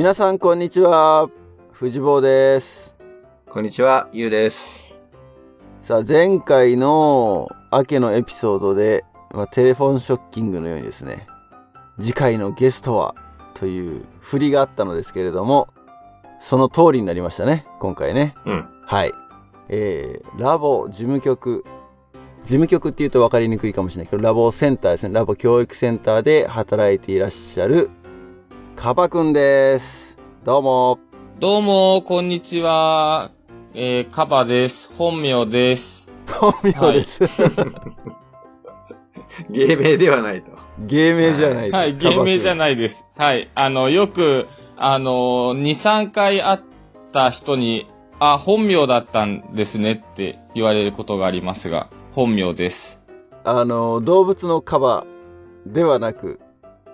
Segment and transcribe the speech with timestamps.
[0.00, 1.28] 皆さんこんにちは。
[1.72, 2.96] 藤坊です。
[3.50, 4.98] こんにちは、ゆうです。
[5.82, 11.26] さあ、前回の明けのエピソードで、まあ、テレフォンショッキングのようにですね、
[11.98, 13.14] 次回のゲストは
[13.52, 15.68] という振りがあったのですけれども、
[16.38, 18.34] その通りになりましたね、今回ね。
[18.46, 18.68] うん。
[18.86, 19.12] はい。
[19.68, 21.62] えー、ラボ事務局。
[22.42, 25.14] 事務局って言うと分かりにくいかもしれないけど、ラボセンターですね。
[25.14, 27.90] ラボ教育センターで働いていらっしゃる、
[28.76, 30.18] カバくんです。
[30.44, 30.98] どうも。
[31.38, 33.32] どうも、こんにちは。
[33.74, 34.92] えー、カバです。
[34.94, 36.10] 本名です。
[36.28, 37.24] 本名です。
[39.50, 40.50] 芸名ではないと。
[40.78, 41.70] 芸名じゃない。
[41.70, 42.56] はい、芸名じゃい。
[42.56, 43.06] ないです。
[43.16, 44.46] はい、あの、よく、
[44.76, 46.60] あの、2、3回会っ
[47.12, 47.86] た人に、
[48.18, 53.02] あ、本名だったんですねって言われることがありますが、本名です。
[53.44, 55.06] あの、動物のカバ
[55.66, 56.40] ではなく、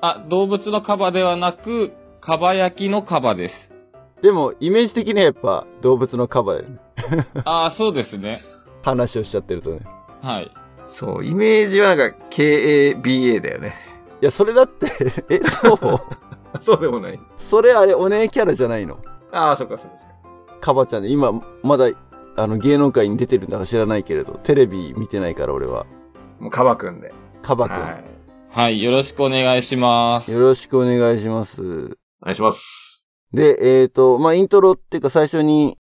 [0.00, 3.75] あ、動物のカバではなく、カバ焼きのカバです。
[4.22, 6.78] でも、イメージ的にはやっぱ動物のカバだよね。
[7.44, 8.41] あ、そうですね。
[8.83, 9.80] 話をしちゃってるとね。
[10.22, 10.50] はい。
[10.86, 13.75] そう、イメージはなんか、KABA だよね。
[14.22, 14.86] いや、それだって、
[15.28, 15.78] え、そう？
[16.60, 17.20] そうでもない。
[17.36, 18.98] それあれ、お姉キャラじゃないの？
[19.33, 20.14] ああ、そっかそっかそっか。
[20.60, 21.86] カバちゃんで、今、まだ、
[22.36, 25.84] あの、芸能界に出てるんだか知らないけれど、テレビ見てないから俺は。
[26.41, 27.12] もうカバくんで。
[27.42, 27.83] カバくん。
[27.83, 28.05] はい。
[28.56, 30.32] はい、よろしくお願いします。
[30.32, 31.60] よろしくお願いします。
[31.62, 31.66] お
[32.22, 33.06] 願いします。
[33.30, 35.76] で、えっ、と、まあ、イントロっていうか最初に、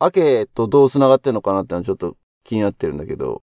[0.00, 3.42] アケとどう繋がってんのかなってのはちょっと気になってるんだけど、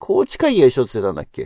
[0.00, 1.42] 高知会議が一緒って言ってたんだっけ？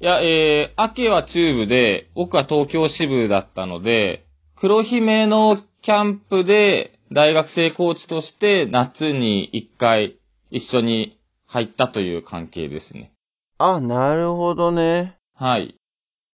[0.00, 10.16] いや、えー、秋は中部で、僕は東京支部だったので、黒姫のキャンプで大学生コーチとして夏に一回
[10.50, 13.12] 一緒に入ったという関係ですね。
[13.58, 15.18] あ、なるほどね。
[15.36, 15.76] はい。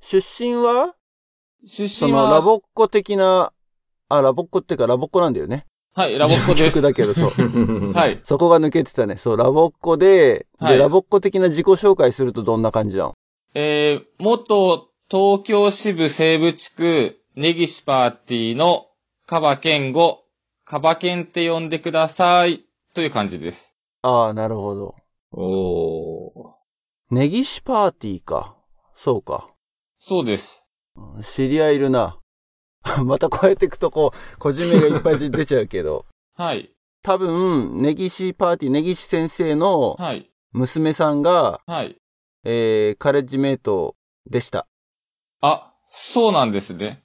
[0.03, 0.95] 出身は？
[1.65, 3.53] 出そ身は、のラボっ子的な、
[4.09, 5.67] あ、ラボっ子っていうかラボっ子なんだよね。
[5.95, 6.75] はい、ラボっ子です。
[6.77, 7.31] 曲だけど、そう。
[7.95, 8.01] は。
[8.03, 8.21] はいい。
[8.23, 9.17] そこが抜けてたね。
[9.17, 13.15] そう、ラボっ子で、で、はいラボっ子的な自己紹介するとどんな感じなの？
[13.55, 18.87] えー、元東京支部西部地区根岸パーティーの
[19.27, 20.25] カバケンゴ、
[20.65, 23.75] カバケンって呼んでください、という感じです。
[24.03, 24.95] ああ、なるほど。
[25.33, 26.55] おー。
[27.11, 28.57] ネギシパーティーか。
[28.95, 29.49] そうか。
[30.09, 30.65] そうです。
[31.21, 32.17] 知り合いいるな。
[33.05, 36.07] またこうやっていくとこう、個人名がいっぱい出ちゃうけど。
[36.37, 36.71] はい。
[37.03, 40.31] 多分、ネギシパーティー、ネギシ先生のはい。
[40.53, 41.97] 娘さんが、はい。
[42.45, 43.97] えー、カレッジメイト
[44.31, 44.69] でした。
[45.41, 47.03] あ、そうなんですね。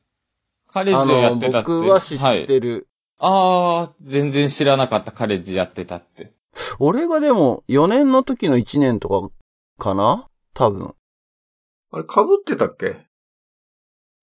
[0.67, 1.67] カレッあジをやの、ってたって。
[1.69, 2.43] 僕は知はい。
[2.43, 2.87] ってる。
[3.17, 6.33] ああ、全然知らなかったカレッジやってたって。
[6.77, 9.31] 俺がでも、4年の時の1年とか、
[9.79, 10.27] かな？
[10.53, 10.93] 多分。
[11.91, 13.05] あれ、被ってたっけ？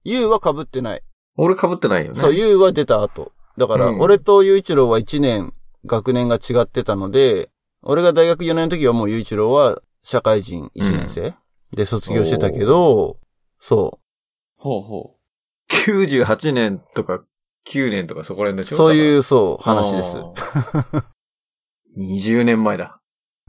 [0.04, 1.02] ユウは被ってない。
[1.36, 2.20] 俺被ってないよね。
[2.20, 3.32] そう、ユウは出た後。
[3.56, 5.52] だから、うん俺とユイチローは1年、
[5.84, 7.50] 学年が違ってたので、
[7.82, 11.34] 俺が大学4年の時はもうユイチローは社会人1年生、
[11.72, 13.18] で卒業してたけど、
[13.60, 14.00] そ
[14.56, 15.16] ほうほ
[15.68, 17.22] 98年とか
[17.66, 18.64] 9年とかそこら辺う。
[18.64, 18.76] でしょ？
[18.76, 20.16] そういうう、そう、話です。。
[21.98, 23.00] 20年前だ。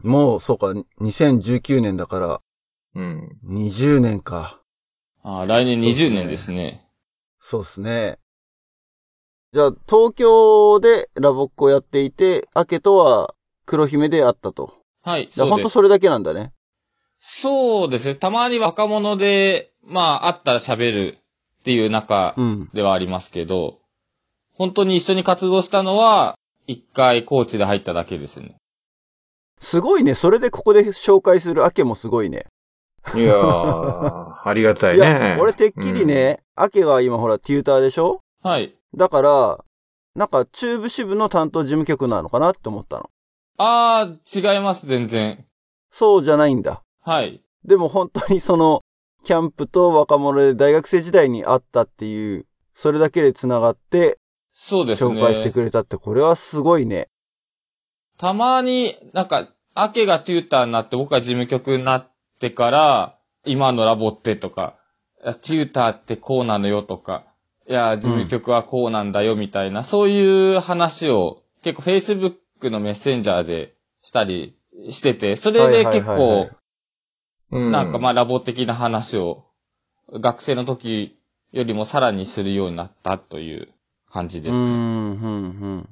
[0.04, 0.68] もう、そうか、
[1.02, 2.42] 2019年だから、
[2.96, 3.38] うん。
[3.46, 4.60] 20年か。
[5.24, 5.28] う。
[5.28, 6.86] あー来年そうっすね20年ですね。
[7.40, 8.18] そうっすね。
[9.52, 13.34] じゃあ、東京でラボっ子やっていて、アケとは
[13.66, 14.74] 黒姫であったと。
[15.04, 15.30] はい。
[15.32, 15.50] じゃあ、そうです。
[15.50, 16.54] ほんとそれだけなんだね。
[17.20, 18.16] そうですね。
[18.16, 21.18] たまに若者で、まあ、会ったら喋る
[21.60, 22.70] っていう仲うん。
[22.74, 23.80] ではありますけど、
[24.54, 28.56] 本当に一緒に活動したのは、一回コーチで入っただけですね。
[29.60, 30.14] すごいね。
[30.14, 32.46] それでここで紹介するアケもすごいね。
[33.16, 35.06] いやー、ありがたいいね。
[35.06, 38.22] や、俺てっきりね、アケが今ほら、テューターでしょ？
[38.44, 38.76] はい。
[38.96, 39.64] だから、
[40.16, 43.10] なんか、中部支部の担当事務局なのかなって思ったの。
[43.58, 45.46] あー、違います、全然。
[45.92, 46.82] そうじゃないんだ。
[47.02, 47.42] はい。
[47.64, 48.82] でも本当にその、
[49.24, 54.18] キャンプと若者で大学生時代に会ったっていう、それだけで繋がって、
[54.52, 55.22] そうですね。
[55.22, 57.08] 紹介してくれたって、これはすごいね。
[58.18, 64.78] たまに、なんか、アケがテューターになって、僕が事務局になってから、今のラボってとか、
[65.24, 67.26] いやテューターってこうなのよとか、
[67.68, 74.58] いや、事務局はこうなんだよみたいな、そういう話を、結構 Facebook のメッセンジャーでしたり
[74.90, 76.50] してて、それで結構、
[77.52, 79.46] うなんかまあラボ的な話を、
[80.12, 81.20] 学生の時
[81.52, 83.70] よりもさらにするようになったという
[84.10, 84.54] 感じです。
[84.54, 85.28] うーん、うん、う
[85.82, 85.90] ん。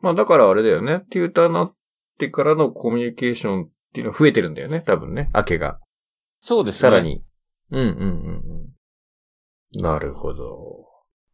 [0.00, 1.00] まあだからあれだよね。
[1.10, 1.74] テューターになっ
[2.18, 4.82] てからのコミュニケーションっていうのは増えてるんだよね。
[4.82, 5.30] 多分ね。
[5.34, 5.78] 明けが。
[6.42, 6.80] そうですね。
[6.80, 7.00] さら。
[7.00, 7.22] に。
[7.70, 8.72] うんうんうん
[9.74, 9.82] うん。
[9.82, 10.84] なるほど。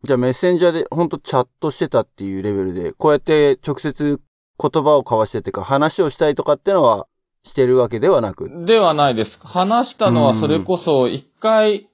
[0.04, 4.20] じゃあメッセンジャーでほんとチャットしてたっていうレベルで、こうやって直接
[4.60, 7.08] 言葉を交わしてっていうか話をしたいとかってのは
[7.42, 8.64] してるわけではなく。
[8.64, 9.40] ではないです。
[9.44, 11.88] 話したのはそれこそ一回、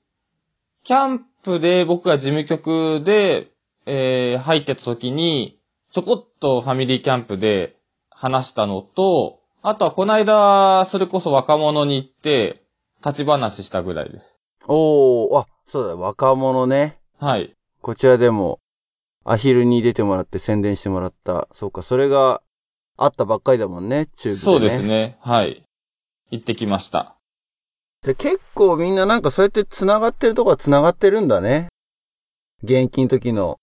[0.84, 3.50] キャンプで僕が事務局で、
[3.86, 5.58] えー入ってた時に、
[5.90, 7.76] ちょこっとファミリーキャンプで
[8.10, 12.62] 話したのと、あとはこの間、それこそ若者に行って、
[13.04, 14.38] 立ち話したぐらいです。
[14.66, 16.98] おー、あ、そうだ、若者ね。
[17.18, 17.54] はい。
[17.80, 18.60] こちらでも、
[19.24, 21.48] アヒルに出てもらって宣伝してもらった。
[21.52, 22.42] そうか、それが
[22.96, 24.40] あったばっかりだもんね、チューブで、ね。
[24.44, 24.82] そうです。
[24.82, 25.18] ね。
[25.20, 25.62] はい。
[26.30, 27.16] 行ってきました。
[28.02, 31.68] で、結構みんななんかそうやって繋がってるとこは繋がってるんだね。
[32.62, 33.58] 現役の時の、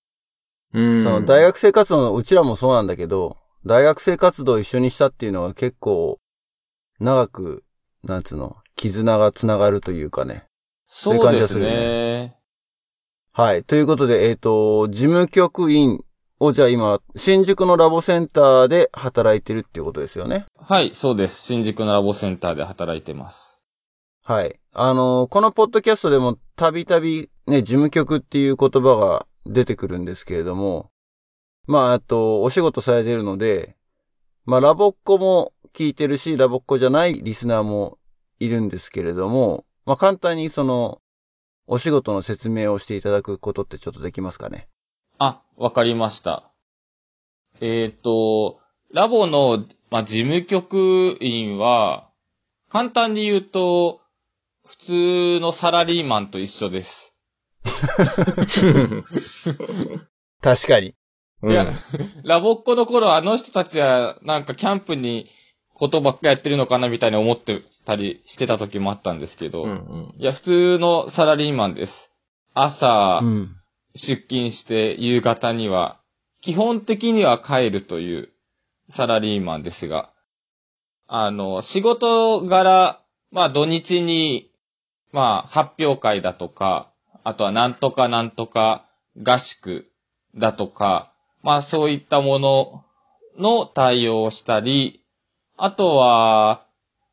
[0.74, 6.20] うんその大学生活動のうちらもそうなんだけど、大学生活動を一緒にしたっていうのは結構、
[7.00, 7.64] 長く、
[8.04, 10.46] なんつうの、絆が繋がるというかね。
[10.86, 12.38] そうです感じがするね。
[13.32, 13.64] はい。
[13.64, 16.04] ということで、えっ、と、事務局員
[16.40, 20.46] をじゃあ今、新宿のラボセンターで働いてるっていうことですよね。
[20.56, 21.42] はい、そうです。
[21.42, 23.62] 新宿のラボセンターで働いてます。
[24.24, 24.60] はい。
[24.74, 30.92] あのーこのポッドキャストでもたびたびね、事務局っていう言葉が出てくるんですけれども、
[31.68, 33.76] まあ、あと、お仕事されてるので、
[34.46, 37.98] まあ、ラボっ子も聞いてるし、ラボっ子じゃないリスナーも
[38.40, 41.02] いるんですけれども、まあ、簡単にその、
[41.68, 44.68] お仕事の説明をしていただくことってちょっとできますかね。
[45.18, 46.52] あ、わかりました。
[47.60, 48.60] えっ、と、
[48.92, 52.10] ラボの、まあ、事務局員は、
[52.70, 54.02] 簡単に言うと、
[54.66, 57.16] 普通のサラリーマンと一緒です。
[60.42, 60.96] 確かに。
[61.46, 61.68] うんいや、
[62.24, 65.28] ラボっ子の頃あの人たちはなんかキャンプに
[65.76, 72.12] ことばっかやってるのかなみたいに思ってたりしてた時もあったんですけど、うんうんいや、普通のサラリーマンです。
[72.54, 73.56] 朝、うん。
[73.94, 76.00] 出勤して夕方には、
[76.42, 78.30] 基本的には帰るという
[78.90, 80.12] サラリーマンですが、
[81.08, 83.02] あの、仕事柄、
[83.32, 84.52] まあ土日に、
[85.12, 86.92] まあ発表会だとか、
[87.24, 88.86] あとはなんとかなんとか
[89.24, 89.92] 合宿
[90.36, 91.15] だとか、
[91.46, 92.84] まあそういったもの
[93.38, 95.06] の対応をしたり、
[95.56, 96.66] あとは、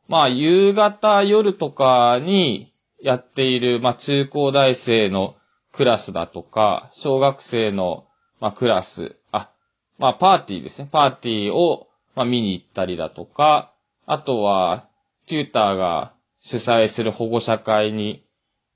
[0.08, 5.36] まあ夕方夜とかにやっている、まあ中高大生の
[5.70, 8.06] クラスだとか、小学生の、
[8.40, 9.50] まあ、クラス、あ、
[9.98, 10.88] まあ、パーティーですね。
[10.90, 13.72] パーティーを、まあ、見に行ったりだとか、
[14.06, 14.86] あとは、
[15.26, 18.24] テューターが主催する保護者会に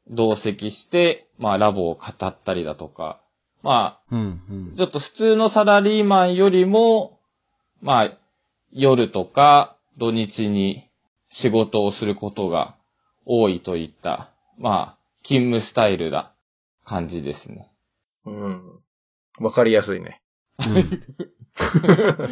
[0.09, 3.20] 同席して、まあ、ラボを語ったりだとか、
[3.62, 4.76] まうん、うんあ、。
[4.76, 7.19] ちょっと普通のサラリーマンよりも、
[7.82, 8.19] まあ、
[8.73, 10.88] 夜とか土日に
[11.29, 12.75] 仕事をすることが
[13.25, 16.32] 多いといった、まあ、勤務スタイルだ
[16.85, 17.70] 感じですね。
[18.25, 18.81] うん。
[19.41, 20.23] わかりやすいね。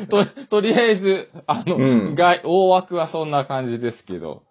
[0.09, 4.44] と、とりあえず、あの、うん外、大枠はそんな感じですけど、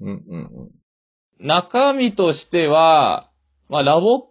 [0.00, 0.70] うんうん
[1.42, 3.30] 中身としては、
[3.70, 4.29] まあ、ラボっ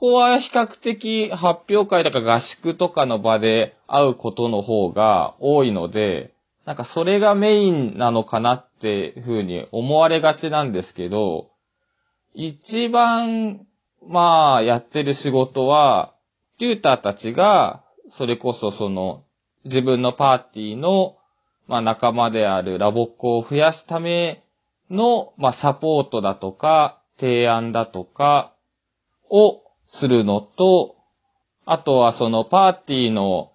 [0.00, 6.32] 子は比較的発表会とか合宿とかの場で会うことの方が多いので、
[6.64, 11.50] なんかそれがメインなのかなってふうに思われがちなんですけど、
[12.32, 13.66] 一番、
[14.06, 16.14] まあ、やってる仕事は、
[16.58, 19.24] テューターたちが、それこそその、
[19.64, 21.18] 自分のパーティーの、
[21.68, 24.42] まあ仲間であるラボっ子を増やすため
[24.88, 28.54] の、まあ、サポートだとか、提案だとか、
[29.28, 30.94] をするのと、
[31.66, 33.50] あとはそのパーティーの、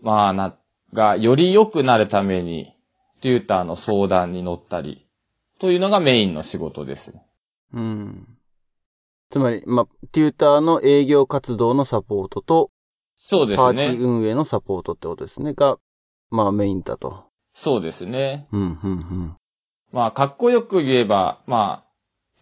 [0.00, 0.56] まあな、
[0.92, 2.72] がより良くなるために、
[3.20, 5.08] テューターの相談に乗ったり、
[5.58, 7.14] というのがメインの仕事です。
[7.72, 8.38] うん。
[9.28, 12.70] つまり、ま、テューターの営業活動のサポートと、
[13.16, 13.98] そうですパーティーね。
[13.98, 15.54] 運営のサポートってことですね。
[15.54, 15.78] が、
[16.30, 17.24] まあメインだと。
[17.52, 18.46] そうですね。
[18.52, 19.36] うん、うん、うん。
[19.90, 21.84] まあ、かっこよく言えば、まあ、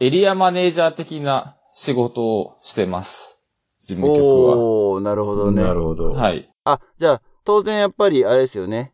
[0.00, 3.40] エリアマネージャー的な仕事をしてます。
[3.80, 4.56] 事務局は。
[4.56, 5.54] おー、なるほうん。
[5.54, 5.62] どね。
[5.66, 6.10] なるほど。
[6.10, 6.48] はい。
[6.64, 8.92] あ、じゃあ、当然やっぱりあれですよね。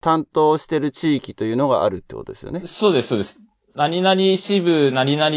[0.00, 2.62] 担当してる地域というのがあるってことですよね。
[2.64, 3.40] そうです、そうです。
[3.76, 5.30] 何々支部、何々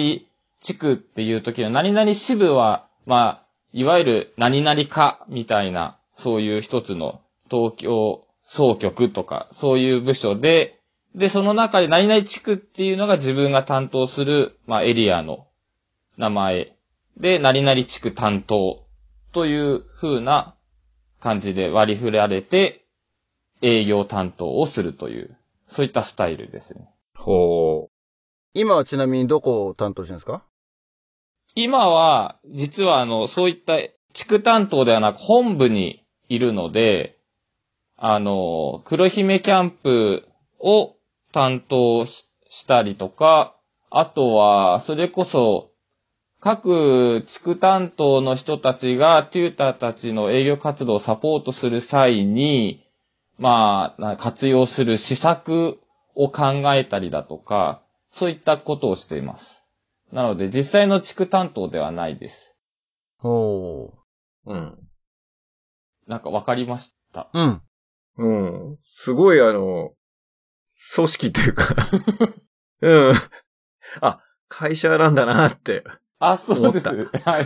[0.60, 7.22] 地区っていう時の何々支部は、まあ、いわゆる何々課みたいな、そういう一つの
[7.52, 10.80] 東京総局とか、そういう部署で、
[11.14, 15.46] で、その中で何々地区っていうのが自分が担当する、まあ、エリアの
[16.18, 16.75] 名前
[17.17, 18.86] で、何々地区担当
[19.31, 20.55] という風な
[21.19, 22.86] 感じで割り振られて、
[23.62, 26.89] 営業担当をするという、そういったスタイルですね。
[27.15, 27.89] ほ
[28.53, 30.43] 今はちなみにどこを担当してるんですか？
[31.55, 33.79] 今は、実はあの、そういった
[34.13, 37.17] 地区担当ではなく本部にいるので、
[37.98, 40.27] あの、黒姫キャンプ
[40.60, 40.95] を
[41.31, 43.55] 担当ししたりとか、
[43.89, 45.72] あとは、それこそ、
[46.46, 52.86] 各地区担当の人たちがテューターたちの営業活動をサポートする際に、
[53.40, 55.80] まあ、活用する施策
[56.14, 59.66] を考えたりだとか、そういったことをしています。
[60.12, 62.56] なので、実際の地区担当ではないです。
[63.24, 63.92] おー。
[64.46, 64.78] うん。
[66.06, 67.28] なんかわかりました。
[67.34, 67.62] うん。
[68.20, 68.30] う
[68.75, 68.78] ん。
[68.86, 69.94] すごいあの、
[70.94, 71.75] 組織っていうか、
[72.82, 73.16] うん。
[74.02, 75.84] あ、会社なんだなって。
[76.19, 76.89] あ、そうです。
[76.89, 77.45] 思はい。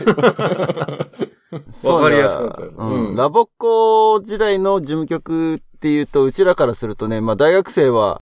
[1.71, 3.15] そ うわかりやすかったううんん。
[3.15, 8.21] ラボっ子時代の事務局っていうと、うちらからするとね、まあ大学生は、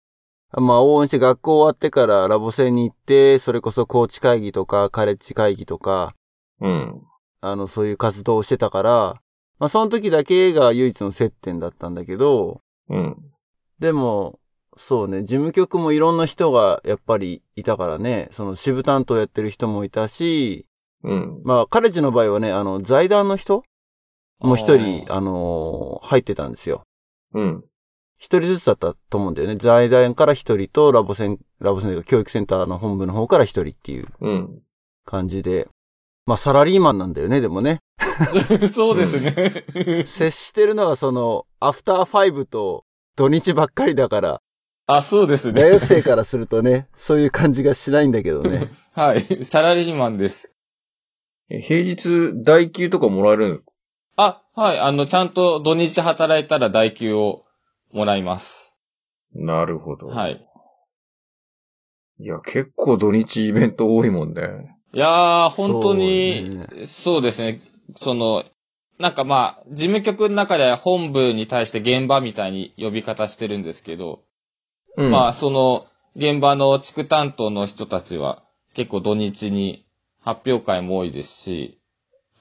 [0.56, 6.14] まあ応援して学校終わってからラボ生に行って、それこそコーチ会議とかカレッジ会議とか、
[6.60, 7.02] うん。
[7.40, 8.90] あの、そういう活動をしてたから、
[9.58, 13.16] まあその時だけが唯一の接点だったんだけど、うん。
[13.80, 14.38] でも、
[14.76, 20.68] そうね、事務局もいろんな人がやっぱりいたからね、その支部担当やってる人もいたし、
[21.02, 21.40] うん。
[21.44, 23.64] まあ、カレッジの場合はね、あの、財団の人
[24.40, 26.82] もう一人、あのー入ってたんですよ。
[27.32, 27.64] うん。
[28.18, 29.56] 一人ずつだったと思うんだよね。
[29.56, 34.62] 財団から一人と、ラボセン、ラボセンというか教育センターの本部の方から一人っていううん。
[35.04, 35.68] 感じで。
[36.26, 37.78] まあ、サラリーマンなんだよね、でもね。
[38.72, 39.64] そうですね。
[40.06, 42.84] 接してるのはその、アフターファイブと
[43.16, 44.42] 土日ばっかりだから、
[44.86, 45.70] あ、そうです大ね。
[45.72, 48.70] 学生からするとね、そういう感じがしないんだけどね。
[48.94, 49.44] はい。
[49.44, 50.54] サラリーマンです。
[51.50, 53.64] え平日、代給とかもらえる
[54.16, 54.78] あ、はい。
[54.78, 57.42] あの、ちゃんと土日働いたら代給を
[57.92, 58.76] もらいます。
[59.34, 60.06] のなるほど。。
[60.06, 60.46] はい
[62.20, 62.24] い。
[62.24, 64.76] いや、結構土日イベント多いもんね。
[64.92, 67.58] いやー、本当にそう、そうですね。
[67.96, 68.44] その、
[68.98, 74.22] なんかまあ、事務局の中では本部に対して現場みたいに呼び方してるんですけど、
[74.96, 75.10] うん。
[75.10, 75.86] まあ、その、
[76.16, 78.42] 現場の地区担当の人たちは、
[78.74, 79.86] 結構土日に
[80.20, 81.78] 発表会も多いですし、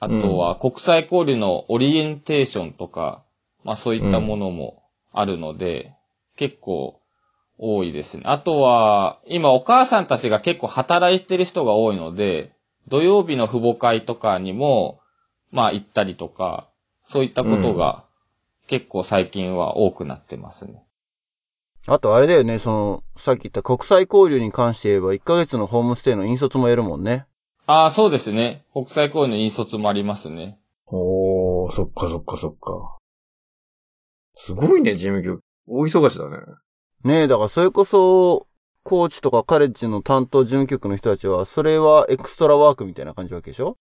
[0.00, 3.22] あとは国際交流のオリエンテーションとか、
[3.64, 4.82] まあそういったものも
[5.12, 5.94] あるので、
[6.36, 7.00] 結構
[7.58, 8.22] 多いですね。
[8.26, 12.52] あとは、今お母さんたちが結構働いてる人が多いので、
[12.88, 15.00] 土曜日の父母会とかにも、
[15.50, 16.68] まあ行ったりとか、
[17.02, 18.04] そういったことが
[18.66, 20.85] 結構最近は多くなってますね。
[21.88, 27.26] あとあれだよね、その、さっき言った国際交流に関して言えば1ヶ月のホームステイの引率もやるもんね。
[27.66, 28.64] ああ、そうですね。
[28.72, 30.58] 国際交流の引率もありますね。
[30.86, 32.96] おー、そっかそっかそっか。
[34.36, 35.40] すごいね、事務局。
[35.68, 36.38] 大忙しだね。
[37.04, 38.46] ねえ、だからそれこそ、
[38.82, 43.76] コーチとかカレッジの担当事務局の人たちは、それはエクストラワークみたいな感じわけでしょ？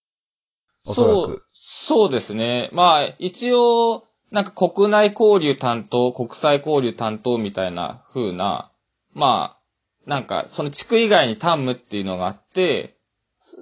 [0.88, 2.70] おそらそうく。、そうですね。
[2.74, 8.72] まあ、一応、なんか国内交流担当、国際交流担当みたいな風な、
[9.13, 9.58] ま
[10.05, 12.98] あ、なんか、その地区以外に担務っていうのがあって、
[13.39, 13.58] す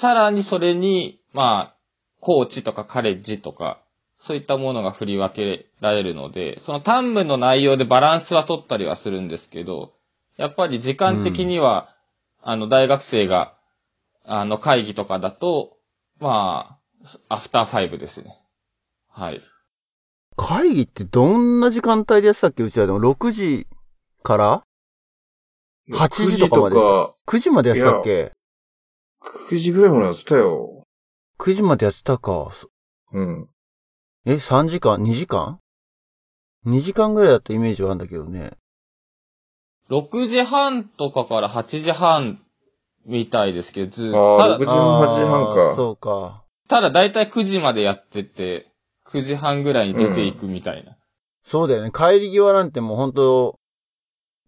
[0.00, 1.74] さらにそれに、まあ、
[2.20, 3.80] コーチとかカレッジとか、
[4.18, 9.92] そういったものが振り分けられるので、その担務の内容でバランスは取ったりはするんですけど、
[10.36, 11.88] やっぱり時間的には、
[12.42, 13.54] あの、大学生が、
[14.24, 15.76] あの、会議とかだと、
[16.20, 16.78] ま
[17.28, 18.38] あ、アフターファイブですね。
[19.10, 19.40] はい。
[20.36, 22.62] 会議ってどんな時間帯でやってたっけ？
[22.64, 23.66] うちらでも6時
[24.22, 24.62] から
[25.90, 28.32] ？8時とかまでした9 ?9 時までやってたっけ
[29.50, 30.84] ？9時ぐらいまでやってたよ。
[31.38, 32.50] ?9 時までやってたか。
[32.52, 32.68] そ
[33.12, 33.48] うん。
[34.26, 35.60] え、3時間 ?2 時間
[36.66, 38.52] ?2 時間ぐらいだったイメージはあるんだけどね。
[39.90, 42.40] 6時半とかから8時半
[43.06, 46.42] みたいですけど、ずあーただ6時半8時半かそうか。
[46.68, 48.72] ただだいたい9時までやってて、
[49.14, 50.96] 9時半ぐらいに出ていくみたいな。
[51.44, 51.90] そうだよね。
[51.92, 53.60] 帰り際なんてもう本当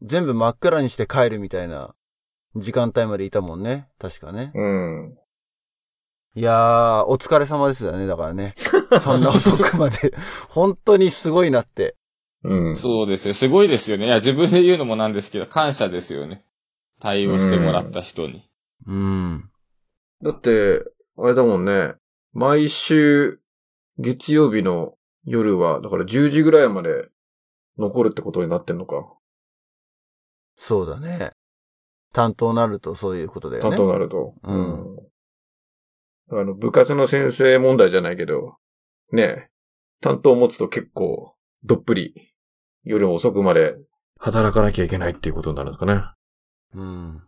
[0.02, 1.94] 全部真っ暗にして帰るみたいな
[2.56, 3.88] 時間帯までいたもんね。
[3.98, 4.50] 確かね。
[4.54, 5.18] うん。
[6.34, 8.06] いやー、お疲れ様ですよね。
[8.06, 8.54] だからね。
[9.00, 10.14] そんな遅くまで。
[10.50, 11.96] 本当にすごいなって。
[12.44, 12.74] うん。
[12.74, 13.34] そうですよ。
[13.34, 14.06] すごいですよね。
[14.06, 16.44] いや、自分で言うのもなんですけど、感謝ですよね。
[17.00, 18.48] 対応してもらった人に。
[18.86, 19.50] うん。
[20.22, 20.82] だって、
[21.18, 21.94] あれだもんね。
[22.32, 23.40] 毎週、
[23.98, 27.08] 月曜日の夜は、だから10時ぐらいまで
[27.78, 29.12] 残るってことになってんのか。
[30.56, 31.32] そうだね。
[32.12, 33.70] 担当なるとそういうことだよね。
[33.70, 34.34] 担当になると。
[34.42, 34.96] うん
[36.28, 38.56] あの、部活の先生問題じゃないけど、
[39.12, 39.48] ねえ、
[40.00, 42.34] 担当を持つと結構、どっぷり、
[42.82, 43.76] 夜遅くまで
[44.18, 46.02] 働かなきゃいけないっていうことになるのかね。
[46.74, 47.22] うん。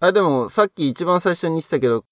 [0.00, 2.04] あ、でも、さっき一番最初に言ってたけど、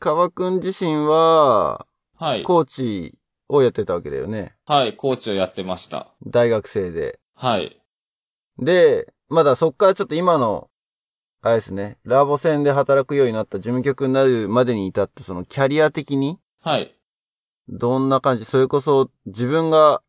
[0.00, 1.86] 川くん自身は、
[2.20, 2.42] はい。
[2.42, 4.54] コーチをやってたわけだよね。
[4.66, 6.12] はい、コーチをやってました。
[6.26, 7.18] 大学生で。
[7.34, 7.80] はい。
[8.58, 10.68] で、まだそっからちょっと今の、
[11.40, 16.94] あれですね、ラボ戦で働くようになった事務局になるまでに至ったそのキャリア的に、はい。
[17.70, 18.44] どんな感じ？
[18.44, 20.02] それこそ自分が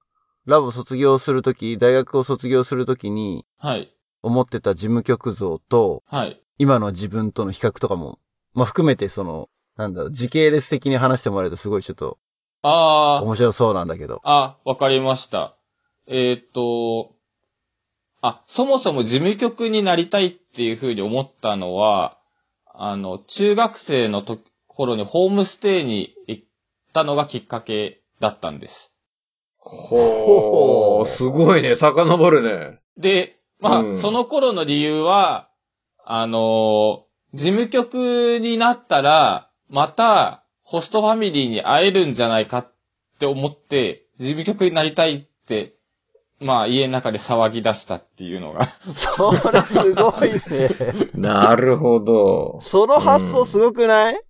[0.46, 3.90] ラボ卒業するとき、大学を卒業するときにはい。
[4.22, 6.42] 思ってた事務局像と、はい。
[6.58, 8.20] 今の自分との比較とかも、
[8.54, 9.50] まあ、含めてその、
[9.82, 12.18] なんだろう、時系列的に話してもらえるとすごいちょっと
[12.62, 14.22] あー、面白そうなんだけど。
[14.24, 15.56] あ、わかりました。
[16.08, 17.16] えーっと、
[18.22, 22.18] あ、そもそも事務局になりたいっていうふうに思ったのは、
[22.74, 26.44] あの、中学生のと頃にホームステイに行っ
[26.94, 28.94] たのがきっかけだったんです。
[29.58, 32.80] ほー、すごいね、遡るね。
[32.98, 35.50] で、まあ、うんその頃の理由は、
[36.04, 42.74] あの事務局になったら、また、ホストファミリーに会えるんじゃないかっ
[43.20, 45.76] て思って、事務局になりたいって、
[46.42, 48.66] まあ、家の中で騒ぎ出したっていうのが。
[48.94, 50.70] それすごいね。
[51.16, 52.60] なるほど。
[52.62, 54.22] その発想すごくない、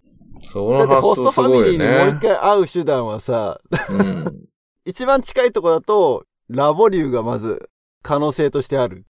[0.41, 2.19] そだってホの発想ストファミリーにもう一ね。
[2.21, 4.45] 回会う手段はさ、うん。
[4.85, 7.69] 一番近いとこだと、ラボ留がまず
[8.03, 9.05] 可能性としてある。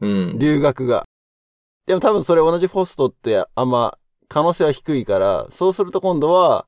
[0.00, 0.38] うん。
[0.38, 1.04] 留学が。
[1.86, 3.96] でも多分それ同じホストってあんま
[4.34, 6.66] 可能性は低いから、そうすると今度は、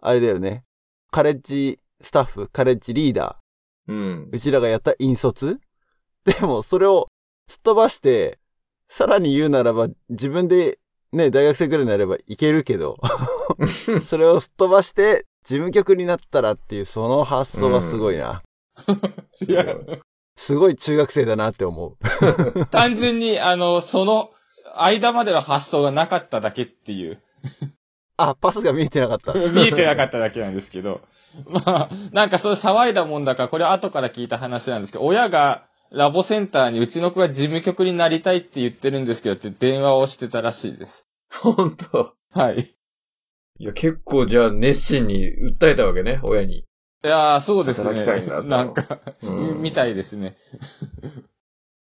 [0.00, 0.62] あれだよね。
[1.10, 3.40] カレッジスタッフ、カレッジリーダ
[3.88, 4.36] うんー、。
[4.36, 5.58] うちらがやった引率？
[6.24, 7.08] でもそれを
[7.48, 8.38] すっ飛ばして、
[8.88, 10.78] さらに言うならば自分で
[11.10, 12.96] ね、大学生くらいになればいけるけど、
[14.06, 18.42] それをすっ飛ばして事務局になったらっていうその発想はすごいな。
[19.48, 19.76] いや、
[20.36, 22.66] すごい中学生だなって思う。
[22.66, 24.30] 単純に、あの、その、
[24.74, 27.20] 間までの発想がなかっただけっていう。
[28.16, 29.32] あ、パスが見えてなかった。
[29.50, 31.00] 見えてなかっただけなんですけど。
[31.48, 41.08] まあ、なんかそれ騒いだもんだから、これ後から聞いた話なんですけど、親がラボセンターにうちの子が事務局になりたいって言ってるんですけどって電話をしてたらしいです。
[41.30, 42.14] ほんと。
[42.30, 42.74] はい。
[43.58, 46.58] いや、結構じゃあ熱心に訴えたわけね、親に。
[46.58, 46.64] い
[47.02, 47.90] やー、そうですね。
[47.90, 50.36] 働きたいんだとなんか、うんみたいですね。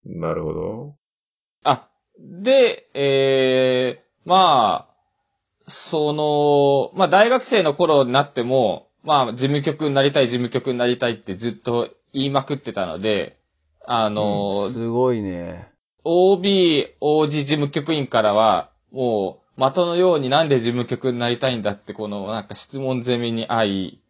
[0.04, 0.96] なるほど。
[1.64, 4.94] あ、で、えー、まあ、
[5.66, 13.38] その、まあ大学生の頃になっても、まあ事務局になりたい、事務局になりたいってずっと言いまくってたので、
[13.84, 15.68] あの、すごいね。
[16.04, 24.00] OB、OG 事務局員からは、もう、的のようになんで事務局になりたいんだって、このなんか質問攻めに合い、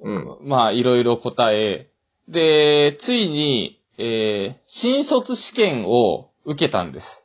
[0.00, 0.38] うん。
[0.42, 1.88] まあ、いろいろ答え、
[2.28, 7.23] で、ついに、えー、新卒試験を受けたんです。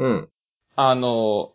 [0.00, 0.28] うん。
[0.76, 1.52] あの、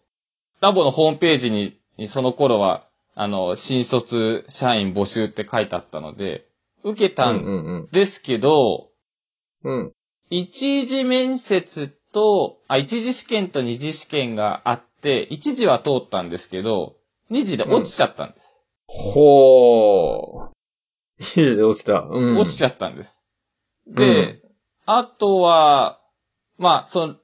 [0.62, 6.46] ラボのホームページに、にその頃は、あの、新卒社員募集って書いてあったので、
[6.84, 7.50] 受けたうんんう
[7.88, 8.90] んですけど、
[9.64, 9.74] うん。
[9.74, 9.94] うん。
[10.30, 16.96] 一次面接と、あ、一次試験と二次試験があって、一次は通ったんですけど、
[17.30, 18.64] 二次で落ちちゃったんです。
[18.88, 21.42] ほー。
[21.42, 22.02] いいで落ちた。
[22.02, 22.38] うん。
[22.38, 23.24] 落ちちゃったんです。
[23.88, 24.42] で、
[24.86, 26.00] あとは、
[26.58, 27.16] まあ、その、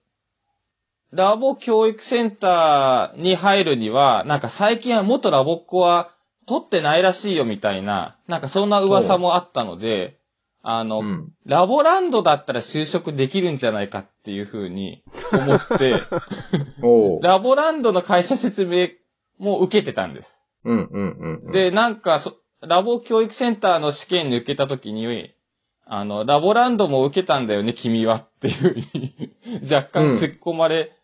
[1.11, 6.15] ラボ教育センターに入るには、なんか最近は元ラボっ子は
[6.47, 10.19] 取ってないらしいよみたいな、なんかそんな噂もあったので、
[10.63, 11.33] あの、うん。
[11.45, 16.01] ラボランドだったら就職できるんじゃないかっていうふうに思って。
[17.21, 18.89] ラボランドの会社説明
[19.39, 20.45] も受けてたんです。
[20.63, 25.33] うんうんうんうん。、で、なんかそ、ラボ教育センターの試験に受けたときに、
[25.85, 29.33] あの、ラボランドも受けたんだよね、君はっていうふうに
[29.69, 30.95] 若干突っ込まれ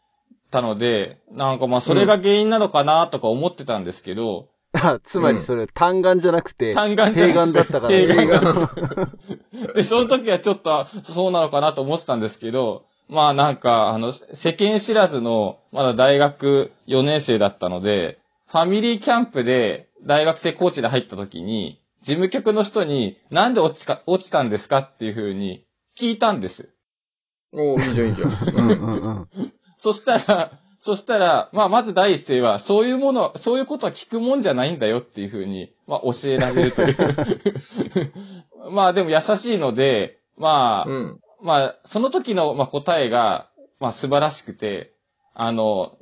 [0.49, 9.11] たので、なんかまあそれが原因なのかなとか思ってたんですけど、あ、つまりそれ、単眼じゃなくて、単眼じゃなくてだったから、平眼が。
[9.73, 25.65] で、その時はちょっとそうなのかなと思ってたんですけど、まあなんか、あの、世間知らずの、まだ大学4年生だったので、ファミリーキャンプで大学生コーチで入った時に、事務局の人になんで落ちか、落ちたんですかっていう風に
[25.97, 26.69] 聞いたんです。
[27.53, 28.29] おー、いいじゃんいいじゃん。
[28.29, 29.27] うんうんうん。
[29.77, 36.97] そしたら、そしたら、まあまず第一声は、そういうもの、そういうことは聞くもんじゃないんだよっていう風に、まあ教えられるという。
[38.71, 41.19] まあでも優しいので、まあ、うん。
[41.41, 44.93] まあ、その時の、まあ、答えが、まあ、素晴らしくて、
[45.33, 45.97] あの、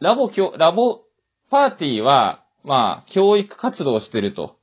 [0.00, 1.02] ラボ、教ラボ
[1.50, 4.56] パーティーは、まあ、教育活動をしてると。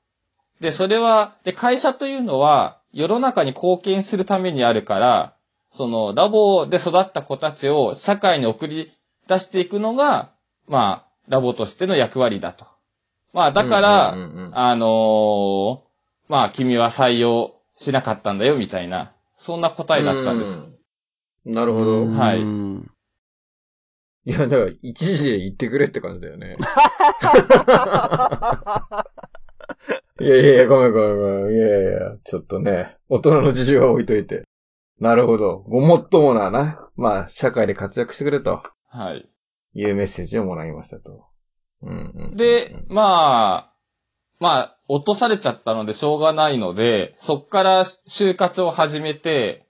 [0.59, 5.35] で、それは、で、会社というのは、世の中に貢献するためにあるから、
[5.71, 8.91] その、ラボで育った子たちを社会に送り
[9.27, 10.31] 出していくのが、
[10.67, 12.65] まあ、ラボとしての役割だと。
[13.33, 15.79] まあだから、うんうんうんうんあのー
[16.27, 20.71] まあ君は採用しなかったんだよみたいな、そんな答えだったんです。
[21.45, 21.53] うん。
[21.53, 22.05] なるほど。
[22.05, 22.91] はいうん
[24.23, 26.55] いや、だから、一時で言ってくれって感じだよね。
[30.21, 31.55] いやいやいや、ごめんごめんごめん。
[31.55, 34.43] いやいや、ちょっとね、大人の事情は置いといて。
[35.01, 35.63] なるほど。
[35.67, 36.87] ごもっともなな。
[36.95, 39.27] まあ、社会で活躍してくれとはい。
[39.73, 41.25] いうメッセージをもらいましたと。
[41.81, 43.73] うんうんうんで、まあ、
[44.39, 49.67] まあ、落とされちゃったのでしょうがないので、そっから就活を始めて、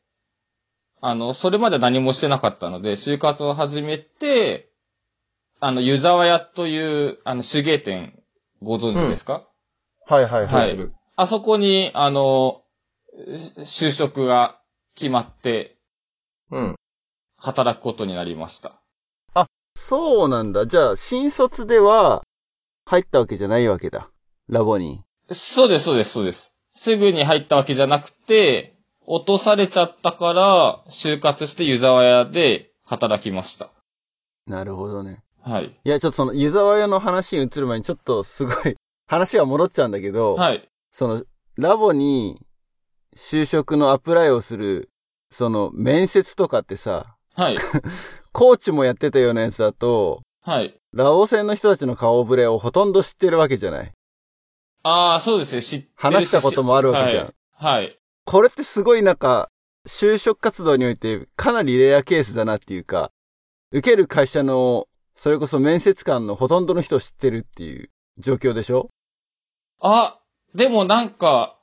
[1.00, 4.70] あの、それまで何もしてなかったので、就活を始めて、
[5.62, 8.22] あの、湯沢屋という、あの、手芸店、
[8.62, 9.48] ご存知ですか、
[10.08, 10.48] はいはいは。
[10.48, 12.64] はいいあそこに、あの、
[13.66, 14.61] し就職が
[14.96, 15.78] 決まって、
[16.52, 16.76] うん。
[17.38, 18.82] 働くことになりました。
[19.76, 20.68] そうなんだ。
[20.68, 22.24] じゃあ、新卒では
[22.86, 24.10] 入ったわけじゃないわけだ。
[24.48, 25.04] ラボに。
[25.32, 26.54] そうです、そうです、そうです。
[26.74, 28.76] すぐに入ったわけじゃなくて、
[29.06, 33.70] 落とされちゃったから、就活して湯沢屋で働きました。
[34.46, 35.24] なるほどね。
[35.42, 35.76] はい。
[35.84, 38.76] いや、ちょっとその、湯沢屋の話に移る前にちょっとすごい、
[39.08, 40.70] 話は戻っちゃうんだけど、はい。
[40.92, 41.24] その、
[41.58, 42.40] ラボに
[43.16, 44.90] 就職のアプライをする、
[45.30, 47.58] その、面接とかってさ、はい。
[48.34, 50.76] コーチもやってたようなやつだと、はい。
[50.94, 53.92] ラオ戦の人たちの顔ぶれをほとんど知ってるわけじゃない。
[54.84, 55.62] ああ、そうですね。
[55.62, 57.26] 知ってるし話したこともあるわけじゃん。
[57.26, 57.34] はい。
[57.78, 58.00] はい。
[58.26, 59.50] これってすごいなんか、
[59.88, 63.12] 就職活動においてかなりレアケースだなっていうか、
[63.72, 68.90] 受ける会社の、それこそ面接官のほとんどの人を知ってるっていう状況でしょ？
[69.80, 70.20] あ、
[70.54, 71.58] でもなんか、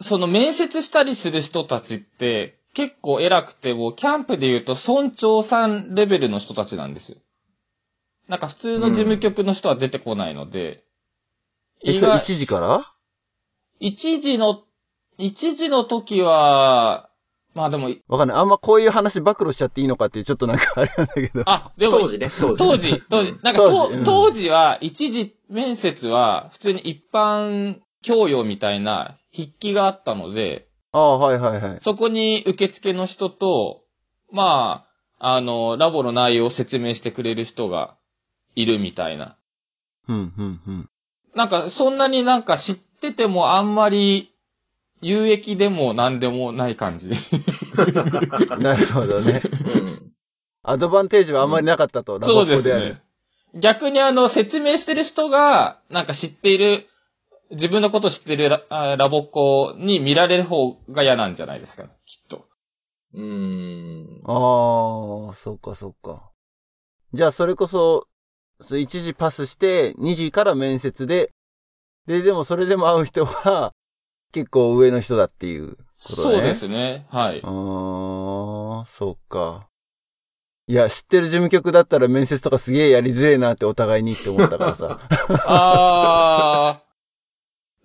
[0.00, 7.18] その面接したりする人たちって、結構偉くて、もうキャンプで言うと村長さんレベルの人たちなんですよ。
[8.28, 10.84] なんか普通の事務局の人は出てこないので、
[11.84, 12.92] え、意外それ1時から？
[13.80, 14.62] 一時の、
[15.18, 17.10] 一時の時は、
[17.54, 18.36] まあでも、わかんない。
[18.38, 21.42] あんまこういう話暴露しちゃっていいのかっていうちょっとなんかあれなんだけど。
[21.44, 22.58] あ、でも、当時ね、当時。
[22.58, 31.78] 当時、当時、なんか当時うん当当時は、一時面接は、普通に一般教養みたいな筆記があったので、ああ、はいはいはい。
[31.80, 33.84] そこに受付の人と、
[34.30, 34.86] ま
[35.18, 37.96] あ、あの、ラボの内容を説明してくれる人が
[38.54, 39.38] いるみたいな。
[40.08, 40.90] うん、うん、うん。
[41.34, 44.34] なんか、そんなになんか知っててもあんまり
[45.00, 47.10] 有益でも何でもない感じ。
[48.60, 49.42] なるほどね。
[49.76, 50.12] うん。
[50.62, 52.94] アドバンテージはあんまりなかったと、ラボそうですっ子である。
[52.94, 53.02] ね。
[53.54, 56.86] 逆にあの、説明してる人が、なんか知っている、
[57.52, 62.46] 自分のこと知ってるラあラボっ子に見られる方が嫌なんじゃないですかね、きっと。
[63.14, 64.22] うーん。
[64.24, 66.30] ああ、そっかそっか。
[67.12, 68.06] じゃあそれこそ、
[68.60, 71.30] そう1時パスして、2時から面接で、
[72.06, 73.72] で、でもそれでも会う人は、
[74.32, 76.34] 結構上の人だっていうことだね。
[76.36, 77.06] そうですね。
[77.10, 77.40] はい。
[77.44, 79.68] あー、そっか。
[80.68, 84.98] いや、知ってる事務局だったら面接とかすげえやりづれえなってお互いにって思ったからさ。
[85.44, 86.91] あー、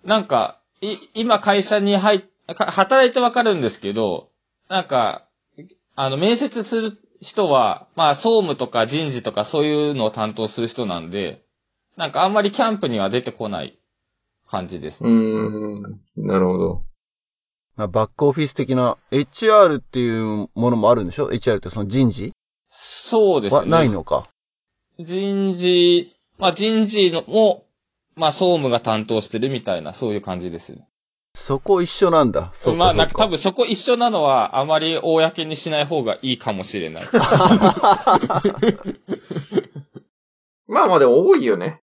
[0.08, 4.30] なんか、い、今会社に入っ、か働いてわかるんですけど、
[4.70, 5.28] なんか、
[5.96, 11.44] あの、面接する人は、まあ、総務とか人事とかそういうのを担当する人なんで、
[11.98, 13.78] なんかあんまりキャンプには出てこない
[14.46, 15.82] 感じですうーん。
[16.16, 16.82] なるほど。
[17.76, 22.32] まあ、バックオフィス的な HR っていうものもあるんでしょ ?HR ってその人事？
[22.70, 23.58] そうですね。
[23.58, 24.26] はないのか。
[24.98, 27.66] 人事、まあ人事のも、
[28.18, 30.88] まあ総務が担当してるみたいな、そういう感じですね。
[31.34, 32.50] そこ一緒なんだ。
[32.52, 32.74] そ。
[32.74, 37.04] まあなんか多分そこ一緒なのはあまり公にしない方がいいかもしれない。
[40.66, 41.80] まあまあでも多いよね。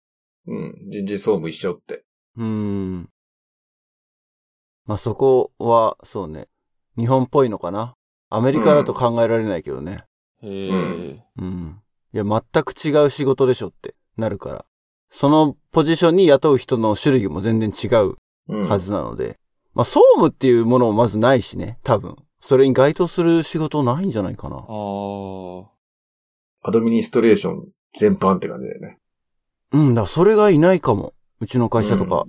[0.47, 0.75] うん。
[0.91, 2.05] 人事総務一緒って。
[2.37, 3.09] うーん。
[4.87, 6.49] まあそこは、そうね。
[6.97, 7.95] 日本っぽいのかな。
[8.31, 10.05] アメリカだと考えられないけどね。
[10.43, 11.81] へえ、うんうん。
[12.13, 14.65] いや、全く違う仕事でしょってなるから。
[15.11, 18.17] そのポジションに雇う人の種類も全然違う
[18.49, 18.69] うん。
[18.69, 19.39] はずなので。
[19.75, 21.79] まあ総務っていうものもまずないしね。
[21.83, 22.17] 多分。
[22.41, 24.57] それに該当する仕事ないんじゃないかな。
[24.57, 24.63] ああ。
[26.63, 28.99] アドミニストレーション全般って感じだよね。
[29.73, 31.15] うんだ、それがいないかも。
[31.41, 32.25] うちの会社とか。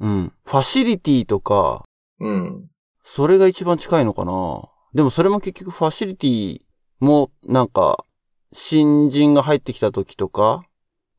[0.00, 0.32] うん。
[0.44, 1.84] ファシリティとか、
[2.20, 2.68] うん。
[3.02, 4.68] それが一番近いのかな。
[4.94, 6.60] でもそれも結局ファシリティ
[7.00, 8.04] もなんか、
[8.52, 10.64] 新人が入ってきた時とか、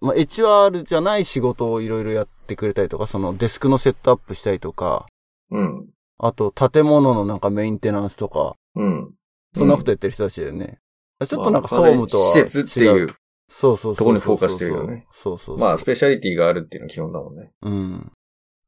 [0.05, 5.07] まあ、HR じゃない仕事をいろいろやってくれたりとか、そのデスクのセットアップしたりとか、
[5.51, 5.89] うん。
[6.17, 9.13] あと建物のなんかメンテナンスとか、うん。
[9.55, 10.77] そんなことやってる人たちだよね。
[11.25, 12.47] ちょっとなんか総まあ務とは違う。
[12.47, 13.15] 施設っていう
[13.47, 13.95] そうそうそう。
[13.95, 15.07] ところにフォーカスしてるよね。
[15.11, 15.67] そうそうそう。
[15.67, 17.51] まあ、スペシャリティがあるっていうのが基本だもんね。
[17.61, 18.11] うん。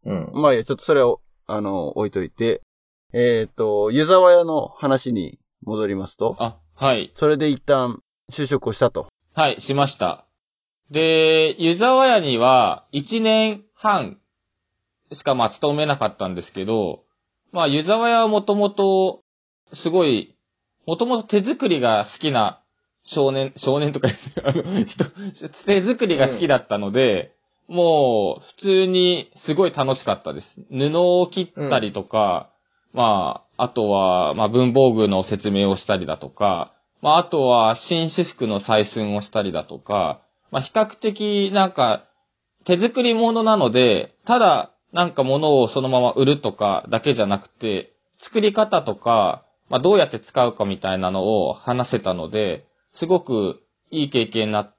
[0.05, 0.31] うん。
[0.33, 2.61] まあいいや、ちょっとそれを、あの、置いといて、
[3.13, 7.11] えっ、と、湯沢屋の話に戻りますと、あ、はい。
[7.15, 9.07] それで一旦就職をしたと。
[9.33, 10.26] はい、しました。
[10.91, 14.17] で、湯沢屋には1年半
[15.11, 17.03] しかまあ勤めなかったんですけど、
[17.51, 19.23] まあ湯沢屋はもともと、
[19.73, 20.35] すごい、
[20.85, 22.61] もともと手作りが好きな
[23.03, 24.09] 少年、少年とか
[24.43, 25.05] あの、人、
[25.65, 27.33] 手作りが好きだったので、
[27.67, 30.61] もう、普通にすごい楽しかったです。
[30.69, 32.49] 布を切ったりとか、
[32.93, 40.21] まあ、あとは、まあ、文房具の説明をしたりだとか、まあ、あとは、紳士服の採寸をしたりだとか、
[40.51, 42.05] まあ、比較的、なんか、
[42.63, 54.75] 手作り物なので、ただ、なんか物をそのまま売るとかだけじゃなくて、作り方とか、まあ、どうやって使うかみたいなのを話せたので、すごくいい経験になっ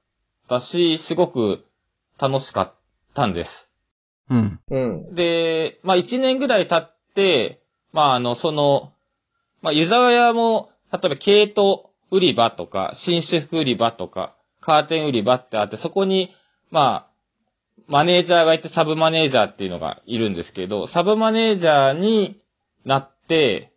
[0.48, 1.64] たし、すごく
[2.18, 2.74] 楽しかっ
[3.14, 3.70] たんです。
[4.30, 4.60] うん。
[4.70, 5.14] うん。
[5.14, 7.60] で、まあ一年ぐらい経って、
[7.92, 8.92] まああの、その、
[9.62, 14.34] まあ湯沢屋も、例えば毛糸売り場とか、紳士服売り場とか、
[14.68, 16.28] カーテン売り場ってあって、そこに、
[16.70, 17.08] まあ、
[17.86, 22.38] マネージャーがいてサブマネージャーっていうのがいるんですけど、サブマネージャーに
[22.84, 23.72] なって、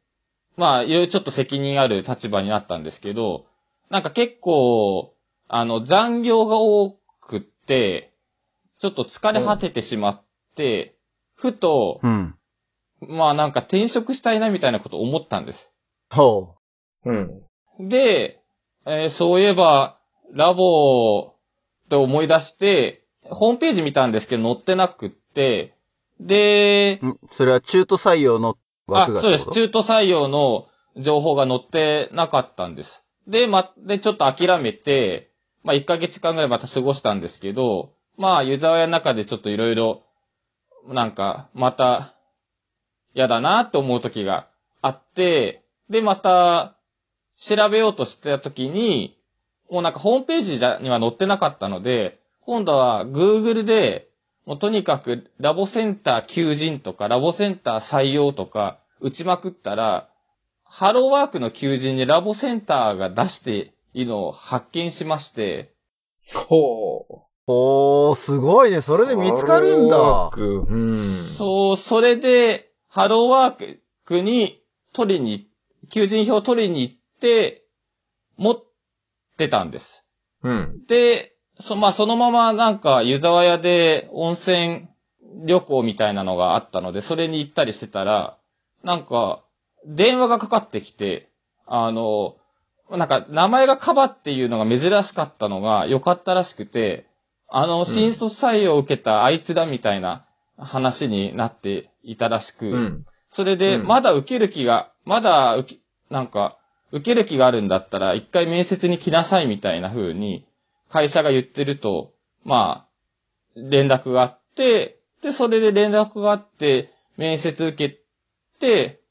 [0.57, 3.45] まあ、いろいろちょっと責任ある立場になったんですけど、
[3.89, 5.13] なんか結構、
[5.47, 8.11] あの、残業が多くって、
[8.77, 10.21] ちょっと疲れ果ててしまっ
[10.55, 10.97] て、
[11.35, 12.35] ふと、うん。
[13.07, 15.71] まあなんか転職したいなみたいなことを思ったんです。
[16.09, 16.55] ほ
[17.05, 17.41] うん。
[17.79, 18.41] で、
[18.85, 20.00] えーそういえば、
[20.33, 21.33] ラボ
[21.85, 25.75] って思い出して、ホームページ見たんですけど載ってなくって、
[26.19, 27.07] で、う。
[27.07, 27.19] ん？
[27.31, 29.51] それは中途採用のあ枠、がってそうです。
[29.51, 30.67] 中途採用の
[30.97, 33.05] 情報が載ってなかったんです。
[33.27, 35.31] で、ま、で、ちょっと諦めて、
[35.63, 40.03] まあ、1ヶ月間ぐらいまた過ごしたんですけど、まあ、湯沢屋の中でちょっといろいろ、
[40.87, 42.15] なんか、また、
[43.13, 44.47] 嫌だなって思う時が
[44.81, 46.77] あって、で、また、
[47.37, 49.17] 調べようとしてた時に、
[49.71, 54.09] もうなんかホームページじゃには載ってなかったので、今度は Google で、
[54.45, 60.09] もうとにかくラボセンター求人とか、ラボセンター採用とか、打ちまくったら、
[60.65, 65.71] ハローワークの求人にラボセンターが出しているのを発見しまして、
[66.33, 67.21] ほう。
[67.47, 68.81] おー、すごいね。
[68.81, 70.35] それで見つかるんハローワーだ。
[70.35, 70.95] クうん。
[70.95, 75.47] そう、それで、ハローワークに取りに、
[75.89, 77.63] 求人票を取りに行って、
[78.37, 78.70] 持っ
[79.41, 80.05] てたんです。
[80.43, 80.85] うん。
[80.87, 84.87] で、そ、まあ、そのままなんか、湯沢屋で温泉
[85.45, 88.37] 旅行みたいなのがあったので、それに行ったりしてたら、
[88.83, 89.43] なんか、
[89.85, 91.29] 電話がかかってきて、
[91.65, 92.35] あの、
[92.89, 97.05] なんか、名前がカバっていうのが珍しかったのが良かったらしくて、
[97.47, 100.25] あの、新卒採用を受けたあいつだみたいな
[100.57, 103.05] 話になっていたらしく、うん。
[103.29, 105.57] それで、うんまだ受ける気が、まだ
[106.09, 106.57] なんか、
[106.91, 110.45] 受ける気があるんだったら、一回面接に来なさいみたいな風に、
[110.89, 112.87] 会社が言ってると、まあ、
[113.55, 118.01] 連絡があって、で、それで連絡があって、面接受け
[118.59, 119.01] て、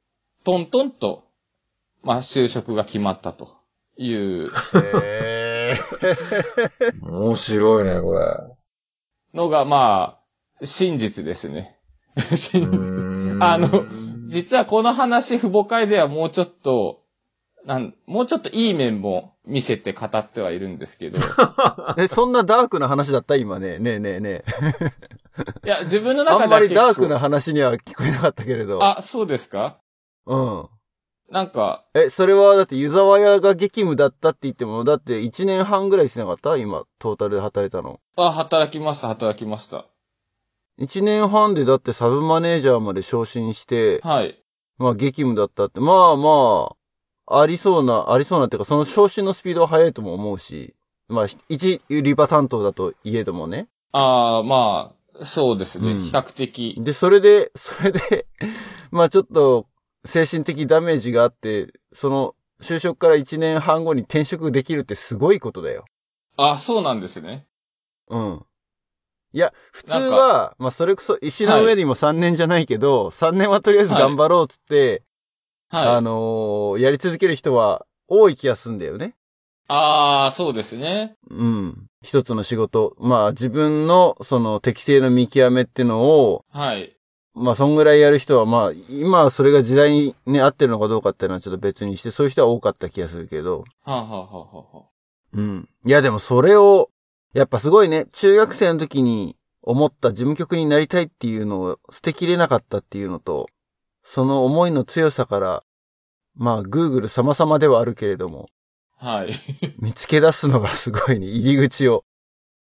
[0.44, 1.24] トントンと、
[2.02, 3.56] まあ、就職が決まったと
[3.96, 7.06] いうへー。
[7.06, 8.20] 面白いね、これ。
[9.34, 10.18] のが、ま
[10.60, 11.78] あ、真実ですね。
[12.34, 13.38] 真実。
[13.40, 13.86] あの、
[14.26, 16.99] 実はこの話、父母会ではもうちょっと、
[17.66, 21.20] なん、もうちょっといい面も見せて語ってはいるんですけど、い
[21.98, 23.78] え、そんなダークな話だった今ね。
[23.78, 24.44] ねえねえね
[25.64, 26.24] や、自分のえ。
[26.24, 28.82] 中では あんまりダークな話には聞こえなかったけれど。
[28.82, 29.78] あ、そうですか？
[30.26, 30.68] うん。
[31.30, 36.56] なんか、え、それはだって湯沢屋が激務だったって言っても、だって1年半ぐらいしてなかった？
[36.56, 38.00] 今、トータルで働いたの。
[38.16, 39.86] あ、働きました、働きました。
[40.80, 44.42] 1年半でだってサブマネージャーまで昇進して、はい。
[44.78, 46.76] まあ激務だったって、まあまあ、
[47.30, 50.74] ありそうな、ありそうなっていうか、その昇進のスピードは速いとも思うし、
[51.08, 53.68] まあ、一売り場担当だといえどもね。
[53.92, 56.74] ああ、まあ、そうですね、うん比較的。
[56.78, 58.26] で、それで、 それで、
[58.90, 59.66] まあちょっと、
[60.04, 65.84] 精神的ダメージがあって、その、就職から1年半後に転職できるってすごいことだよ。
[66.36, 67.46] あ、そうなんですね。
[68.08, 68.46] うん。
[69.32, 75.02] いや、普通は、まあそれこそ石の上にも3年じゃないけど、3年はとりあえず頑張ろうっつって、
[75.70, 75.88] はい。
[75.88, 79.14] あのーやり続ける人は多い気がするんだよね。
[79.68, 81.16] ああ、そうですね。
[81.30, 81.86] うん。
[82.02, 82.96] 一つの仕事。
[82.98, 86.96] まあ自分のその適性の見極めってのを、はい。
[87.34, 93.64] まあそんぐらいやる人はまあ今はそれが時代にね合ってるのかどうかっていうのはちょっと別にして、そういう人は多かった気がするけど。
[93.84, 94.88] はあ、はあはあはあはあ、
[95.34, 95.68] うん。
[95.86, 96.90] いやでもそれを
[97.32, 103.46] やっぱすごいね、中学生の時に思った事務局になりたいっていうのを捨てきれなかったっていうのと、
[104.12, 105.62] その思いの強さから、
[106.34, 108.48] まあ、Google 様々ではあるけれども、
[108.98, 109.30] はい。
[109.78, 112.02] 見つけ出すのがすごいね、入り口を。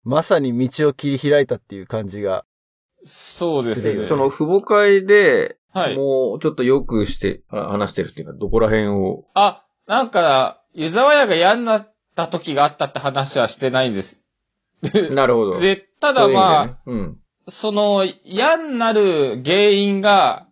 [0.05, 2.45] まさに道を切り開いたっていう感じが。
[3.03, 4.05] そうですね。
[4.05, 5.97] その、父母会で、はい。
[5.97, 9.25] もうちょっとよくして、あ話してるっていうのはどこら辺を。
[9.33, 14.23] あ、なんか、湯沢屋が嫌になった時があったって話はしてないんです。
[15.11, 15.59] なるほど。
[15.59, 17.19] で、ただまあ、でねうん。
[17.49, 20.47] その、嫌になる原因が、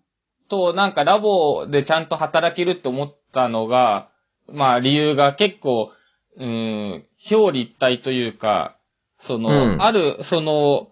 [0.52, 4.10] と、なんかラボでちゃんと働けるって思ったのが、
[4.52, 5.92] まあ理由が結構、
[6.38, 8.76] うーん、表裏一体というか、
[9.18, 9.82] その、うん。
[9.82, 10.90] ある、その、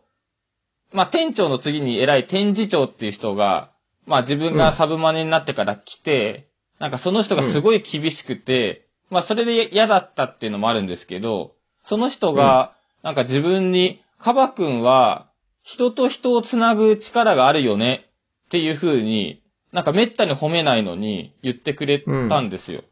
[0.93, 3.69] まあ店長の次に偉い店次長っていう人が、
[4.05, 6.47] まあ自分がサブマネになってから来て、
[6.79, 15.27] なんかその人がすごい厳しくて、まあそれで嫌だったっていうのもあるんですけど、その人が、なんか自分に、カバ君は、
[15.63, 18.05] 人と人をつなぐ力があるよね
[18.45, 19.41] っていう風に、
[19.71, 22.84] なんか滅多に褒めないのに言ってくれたんですよ。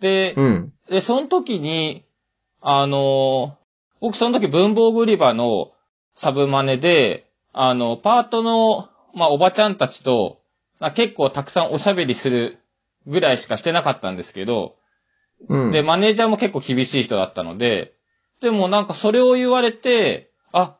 [0.00, 0.72] で、うん。
[0.88, 2.04] で、その時に、
[2.60, 3.60] あのー
[4.00, 5.72] 僕その時文房具売り場の
[6.14, 10.40] サブマネで、あの、パートの、まあ、おばちゃんたちと、
[10.78, 12.58] まあ、結構たくさんおしゃべりする
[13.06, 14.76] ぐらいしかしてなかったんですけど、
[15.48, 15.70] うん。
[15.72, 17.92] で、マネージャーも結構厳しい人だったので、
[18.40, 20.78] でもなんかそれを言われて、あ、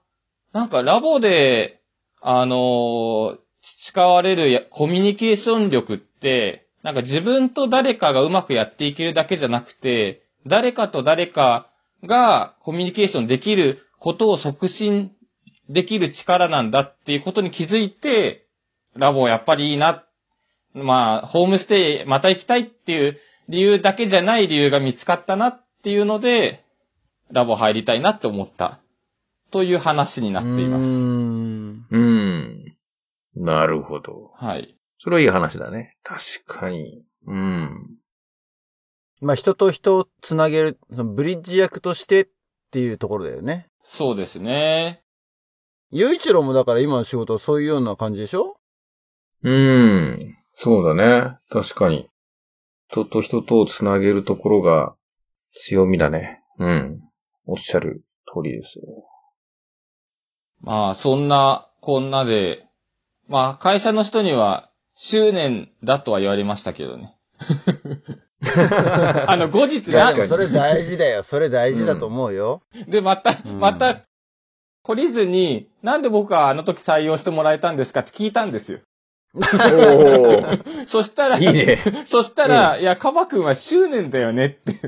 [0.53, 1.83] なんかラボで、
[2.23, 3.39] あのー
[3.79, 11.71] 培われるやコミュニケーション力って、なんか自分と誰かがうまくやっていけるだけじゃなくて、誰かと誰か
[12.05, 15.13] がコミュニケーションできることを促進
[15.69, 18.47] できる力なんだっていうことに気づいて、
[18.97, 20.05] ラボやっぱりいいな。
[20.73, 26.65] まあ、ホームステイまた行きたいっていう理由だけじゃない理由が見つかったなっていうので、
[27.31, 28.79] ラボ入りたいなって思った。
[29.51, 31.07] という話になっていまうーす。
[31.07, 32.70] んうん。
[33.37, 34.33] なるほど。
[34.35, 34.77] はい。
[34.99, 35.97] それはいい話だね。
[36.03, 37.05] 確かに。
[37.27, 37.97] うん。
[39.21, 42.29] まあ、人と人をつなげる、そのブリッジ役としてっ
[42.71, 43.69] ていうところだよね。
[43.83, 45.03] そうですね。
[45.91, 48.59] ゆういちろうもだから今の仕事はそういうような感じでしょ？
[49.43, 50.17] うん。
[50.55, 51.39] そうだね。
[51.51, 52.09] 確かに。
[52.89, 54.95] 人と人とをつなげるところが
[55.55, 56.43] 強みだね。
[56.59, 57.01] うん。
[57.47, 58.85] おっしゃる通りですよ。
[60.61, 62.67] まあ、そんな、こんなで、
[63.31, 67.15] まあ、会社の人には、執念だとは言われましたけどね。
[69.27, 71.23] あの、後日いや、なでもそれ大事だよ。
[71.23, 72.63] それ大事だと思うよ。
[72.89, 74.01] で、また、うんまた、
[74.85, 78.81] 懲りずに、なんで僕はあの時採用してもらえたんですかって聞いたんですよ。
[79.35, 80.63] おー。
[80.87, 81.79] そしたら、いいね。
[82.07, 84.81] そしたら、いや、カバ君は執念だよねって。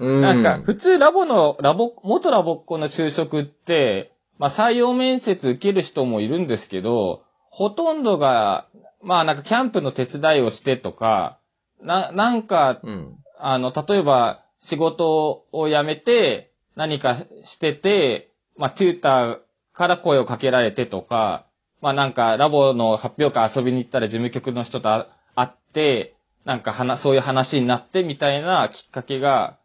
[0.00, 0.20] うん。
[0.20, 8.66] なんか、普通ラボの、ラボ、元ラボっ子の就職って、まあ採用面接受ける人もいるんですけど、ほとんどが、
[9.02, 11.38] まあなんかキャンプの手伝いをしてとか、
[11.82, 13.18] な、なんか、うん。
[13.38, 19.38] あの、例えば仕事を辞めて何かしてて、まあ、テューター
[19.72, 21.46] から声をかけられてとか、
[21.80, 25.06] まあ、なんかラボの発表会遊びに行ったら事務局の人と会
[25.36, 29.58] 会って、なんか話、そういう話になってみたいなきっかけが、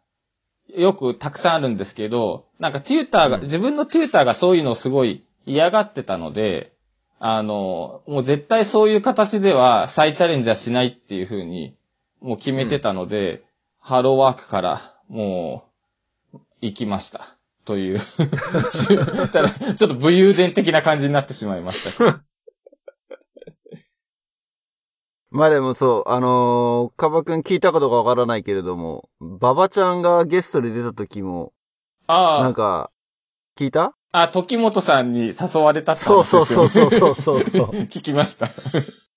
[0.68, 6.73] よくたくさんあるんですけど、なんかテューターが、うん自分のテューターがそういうのをすごい嫌がってたので、
[7.26, 11.74] あの、もう絶対そういう形では再チャレンジはしないっていうふうに、
[12.20, 13.46] もう決めてたので、
[13.80, 15.64] ハローワークから、も
[16.34, 17.38] う、行きました。
[17.64, 17.98] という。
[19.32, 22.22] ただ、ちょっと武勇伝的な感じになってしまいました。
[25.30, 31.54] まあでもそう、あのー、カバくん聞いたことかわからないけれども、ババちゃんがゲストで出た時も、
[32.06, 32.90] ああ、なんか、
[33.56, 33.96] 聞いた？
[34.16, 37.70] あ、時本さんに誘われたってそうそうそうそうそうそうそう。
[37.90, 38.48] 聞きました。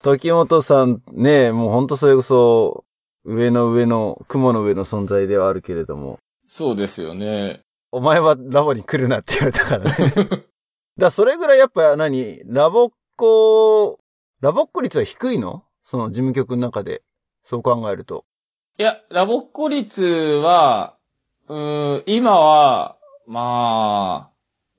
[0.02, 2.84] 時本さんね、もうほんとそれこそ、
[3.24, 6.18] 上の上の、雲の上の存在ではあるけれども、
[6.48, 7.62] そうですよね。
[7.91, 10.45] お前はラボに来るなって言われたからね。
[10.98, 14.00] だそれぐらいやっぱ何ラボっ子、
[14.41, 15.64] ラボっ子率は低いの？
[15.84, 17.04] その事務局の中で。
[17.43, 18.26] そう考えると。
[18.80, 20.95] いや、ラボっ子率は、
[21.48, 24.37] うーん、今は、まあ、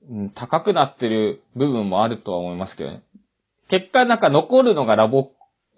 [0.09, 3.03] うん高くなってる部分もあるとは思いますけどね。
[3.67, 5.31] 結果なんか残るのがラボ、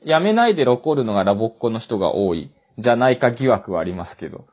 [0.06, 4.48] 辞めないで残るのがラボっ子の人が多い、じゃないか疑惑はありますけど。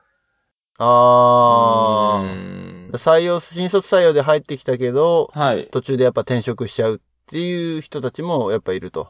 [0.79, 2.23] あー。
[2.23, 5.69] うん採用、新卒採用で入ってきたけど、はい。
[5.71, 9.09] 途中でやっぱ転職しちゃうっていう人たちもやっぱいると。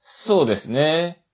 [0.00, 1.24] そうですね。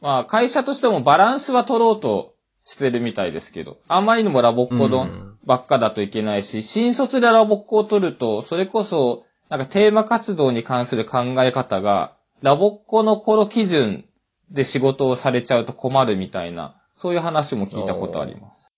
[0.00, 2.34] まあ、会社としてもバランスは取ろうと
[2.68, 14.04] してるみたいですけど、あまりにもラボっ子のうんばっかだといけないし、新卒でラボっ子を取ると、それこそ、なんかテーマ活動に関する考え方が、ラボっ子の頃基準
[14.50, 18.70] で仕事をされちゃうと困るみたいな、そういう話も聞いたことあります。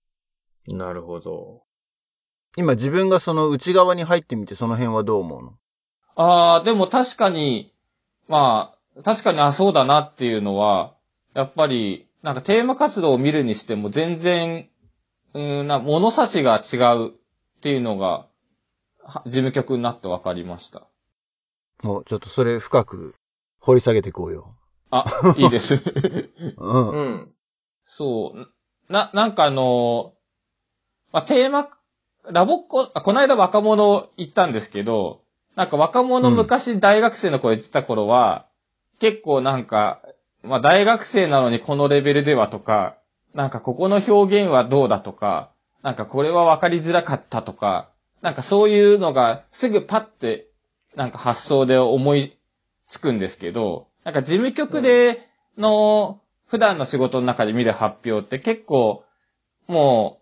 [0.69, 1.63] なるほど。
[2.57, 5.53] 今自分がその内側に入ってみてその辺はどう思うの？
[6.15, 7.73] ああ、でも確かに、
[8.29, 10.95] まあ、確かにあ、そうだなっていうのは、
[11.35, 14.69] やっぱり、なんかテーマ活動を見るにしても全然、
[15.35, 18.27] うーんな、物差しが違うっていうのが、
[19.03, 20.87] は事務局になって分かりました。
[21.83, 23.15] おちょっとそれ深く
[23.61, 24.55] 掘り下げていこうよ。
[24.91, 25.07] あ、
[25.37, 25.75] いいです。
[26.59, 26.91] うん。
[26.91, 27.33] うん。
[27.87, 28.93] そう。
[28.93, 30.15] な、なんかあの、
[31.13, 31.69] まあ、テーマ、
[32.25, 35.23] ラボっ子、あこの間若者行ったんですけど、
[35.57, 38.47] なんか若者うん昔大学生の子言ってた頃は、
[38.99, 40.03] 結構なんか、
[40.43, 42.97] まあ、大学生なのにこのレベルではとか、
[43.35, 45.51] なんかここの表現はどうだとか、
[45.83, 47.91] なんかこれは分かりづらかったとか、
[48.23, 50.47] なんかそういうのがすぐパッて、
[50.97, 52.37] なんか発想で思い
[52.87, 59.05] つくんですけど、なんか事務局での普段の仕事の中で見る発表って結構、
[59.69, 60.21] も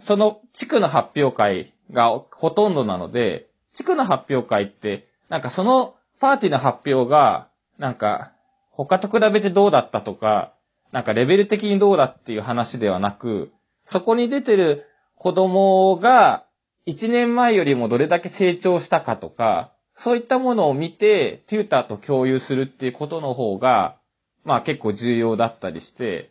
[0.00, 7.48] う、その地区の発表会がほとんどなので、地区の発表会って、なんかそのパーティーの発表が、
[7.78, 8.32] なんか、
[8.76, 10.52] 他と比べてどうだったとか、
[10.92, 13.50] なんかレベル的にどうだっていう話ではなく、
[13.84, 14.84] そこに出てる
[15.16, 16.44] 子供が
[16.86, 23.96] 1年前よりもどれだけ成長したかとか、そういったものを見て、テューターと共有するっていうことの方が、
[24.44, 26.30] まあ結構重要だったりして、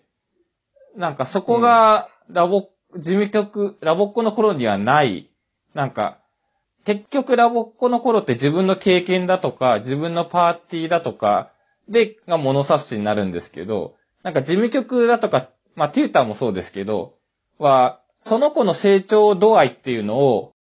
[0.96, 5.30] なんかそこがラボ、事務局、ラボっ子の頃にはない、
[5.74, 6.20] なんか、
[6.86, 11.52] 結局ラボっ子の頃って自分の経験だとか、自分のパーティーだとか、
[11.90, 17.16] で、が物差しになるんですけど、なんか事務局だとか、まあテューターもそうですけど、
[17.58, 20.54] は、その子の成長度合いっていうのを、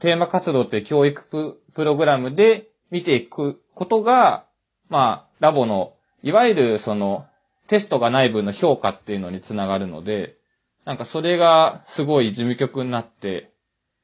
[0.00, 4.46] テーマ活動って教育プログラムで見ていくことが、
[4.88, 7.26] まあ、ラボの、いわゆるその、
[7.66, 10.36] テストがない分の評価っていうのにつながるので、
[10.84, 13.50] なんかそれがすごい事務局になって、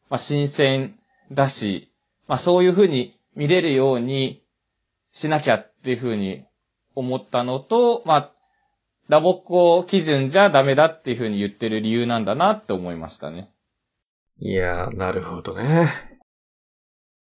[0.09, 0.99] まあ新鮮
[1.31, 1.93] だし、
[2.27, 4.43] まあそういうふうに見れるように
[5.11, 6.45] しなきゃっていうふうに
[7.01, 8.33] 思ったのと、まあ、
[9.09, 13.51] ラボっ子基準じゃダメだっていうふうに言ってる理由なんだなって思いましたね。
[14.39, 15.89] いやー、なるほどね。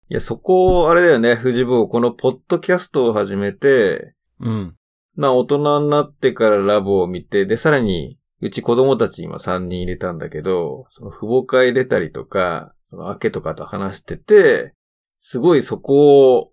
[0.10, 4.76] いや、そこ、あれだよね、藤坊、このポッドキャストを始めて、うん。
[5.16, 14.74] まあ大人になってからラボを見て、で、さらに、うち子供たち今3人入れたんだけど、その父母会出たりとか、その明けとかと話してて、
[15.18, 16.52] すごいそこを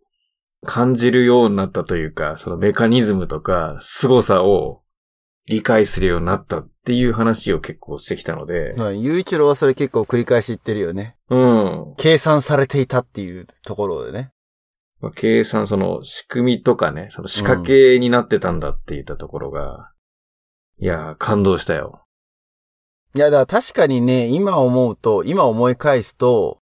[0.65, 4.83] 感じるようになったというか、そのメカニズムとか凄さを
[5.47, 9.03] 理解するようになったっていう話を結構してきたので、はい。
[9.03, 11.17] ゆういちろうはそれ結構繰り返し言ってるよね。
[11.29, 11.95] うん。
[11.97, 14.31] 計算されていたっていうところでね。
[15.01, 19.91] まあ計算、その仕組みとかね、その仕掛けになってたんだって言ったところが、
[20.79, 22.05] いやー、感動したよ。
[23.15, 26.59] いや、だから確かにね、今思うと、今思い返すと、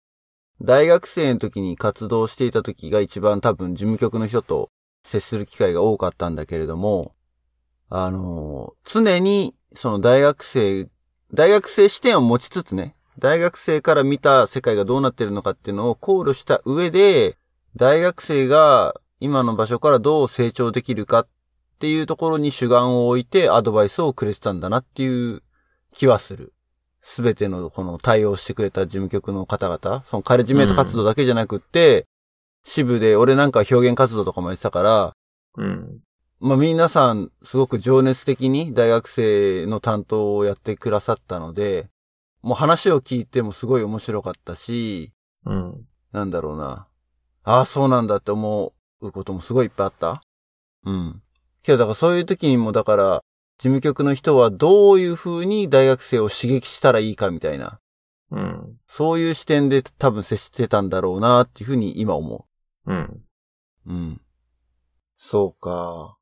[0.63, 4.71] 大学生の時に活動していた時が一番多分事務局の人と
[5.03, 7.15] 接する機会が多かったんだけれども、
[7.89, 10.89] あの常にその大学生、
[11.33, 17.39] 大学生視点を持ちつつね、大学生から見た世界がどうなってるのかっていうのを考慮した上で、
[17.75, 21.29] 大学生が今の場所からどう成長できるかっ
[21.79, 25.43] ていうところに主眼を置いてアドバイスをくれてたんだなっていう
[25.93, 26.53] 気はする。
[27.03, 32.05] すべてのこの対応してくれた事務局の方々、そのカレッジメイト活動だけじゃなくって、
[32.65, 35.13] 支部で俺なんかは表現活動とかもやってたから、
[35.57, 36.01] うん。
[36.41, 41.89] まあ皆さんすごく情熱的に大学生の担当をやってくださったので、
[42.43, 45.13] もう話を聞いてもすごい面白かったし、
[45.47, 45.87] うん。
[46.13, 46.87] なんだろうな。
[47.45, 50.23] ああ、そうなんだって思うこともすごいいっぱいあった。
[50.85, 51.23] うん。
[51.63, 53.23] けどだからそういう時にもだから、
[53.61, 57.79] 事務局の人はどういう風に大学生を刺激したらいいかみたいな、
[58.31, 58.79] うん。
[58.87, 62.47] そういう視点で多分接してたんだろうなっていう風に今思
[62.87, 62.97] うん。
[63.85, 63.93] う。
[63.93, 64.21] うん。
[65.15, 66.17] そうか。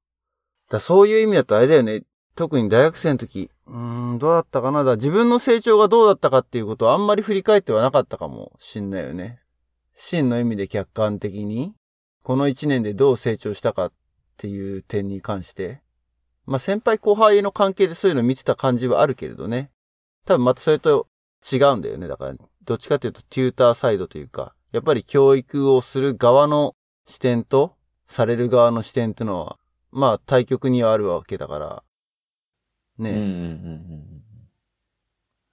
[0.69, 2.03] だそういう意味だとあれだよね。
[2.35, 9.39] 特に大学生の時、うーん、どうだったかなだ自分の成長がどうだったかっていうことをあんまり振り返ってはなかったかもしんないよね。
[9.95, 11.73] 真の意味で客観的に、
[12.25, 13.93] この一年でどう成長したかっ
[14.37, 15.83] ていう点に関して。
[16.49, 19.71] まあ、先輩後輩の関係でそういうの見てた感じはあるけれどね。
[20.25, 21.07] 多分またそれと
[21.53, 22.09] 違うんだよね。
[22.09, 22.35] だから、
[22.65, 26.75] どっちかというとテューターサイドというか、やっぱり教育をする側の
[27.07, 27.77] 視点と、
[28.07, 29.59] される側の視点っていうのは、
[29.91, 31.83] まあ対極にはあるわけだから、
[32.99, 33.11] ね。
[33.11, 34.23] うんうんうん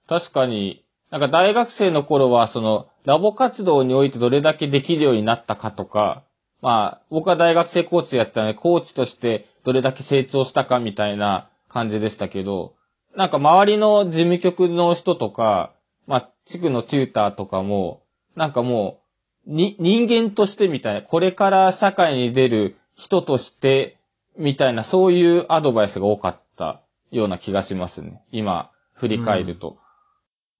[0.08, 6.22] 確かに、なんか大学生の頃は、その、ラボ活動においてどれだけできるようになったかとか、
[6.62, 12.74] まあ、僕は大学生コーチやったので、コーチとしてどれだけ成長したかみたいな感じでしたけど、
[13.14, 15.72] なんか周りの事務局の人とか、
[16.06, 18.02] まあ、地区のテューターとかも、
[18.36, 19.00] なんかも
[19.46, 23.98] う、に、人間としてみたいな、これから社会に出る人として、
[24.36, 28.22] みたいな、そういうアドバイスが多かったような気がしますね。
[28.32, 29.78] 今、振り返ると。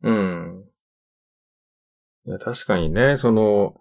[0.02, 0.64] うん。
[2.26, 3.74] いや、確かにね、その、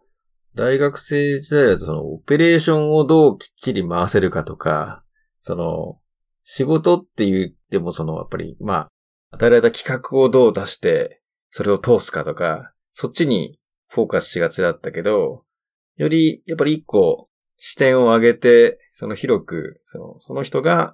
[0.55, 5.03] 大学生時代だとその、オペレーションをどうきっちり回せるかとか、
[5.41, 5.99] その、
[6.43, 8.89] 仕事って言ってもその、やっぱり、まあ、
[9.31, 15.43] 与えられた企画をどう出して、それを通すかとか、そっちにフォーカスしがちだったけど、
[15.97, 20.93] より、やっぱり一個、視点を上げて、その広く、その、その人が、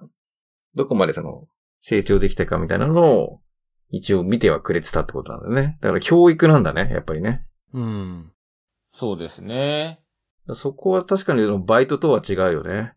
[0.74, 1.46] どこまでその、
[1.80, 3.40] 成長できたかみたいなのを、
[3.90, 5.78] 一応見てはくれてたってことなんだよね。
[5.80, 7.44] だから教育なんだね、やっぱりね。
[7.74, 8.31] うん。
[8.92, 10.00] そうですね。
[10.54, 12.94] そこは確かにバイトとは違うよね。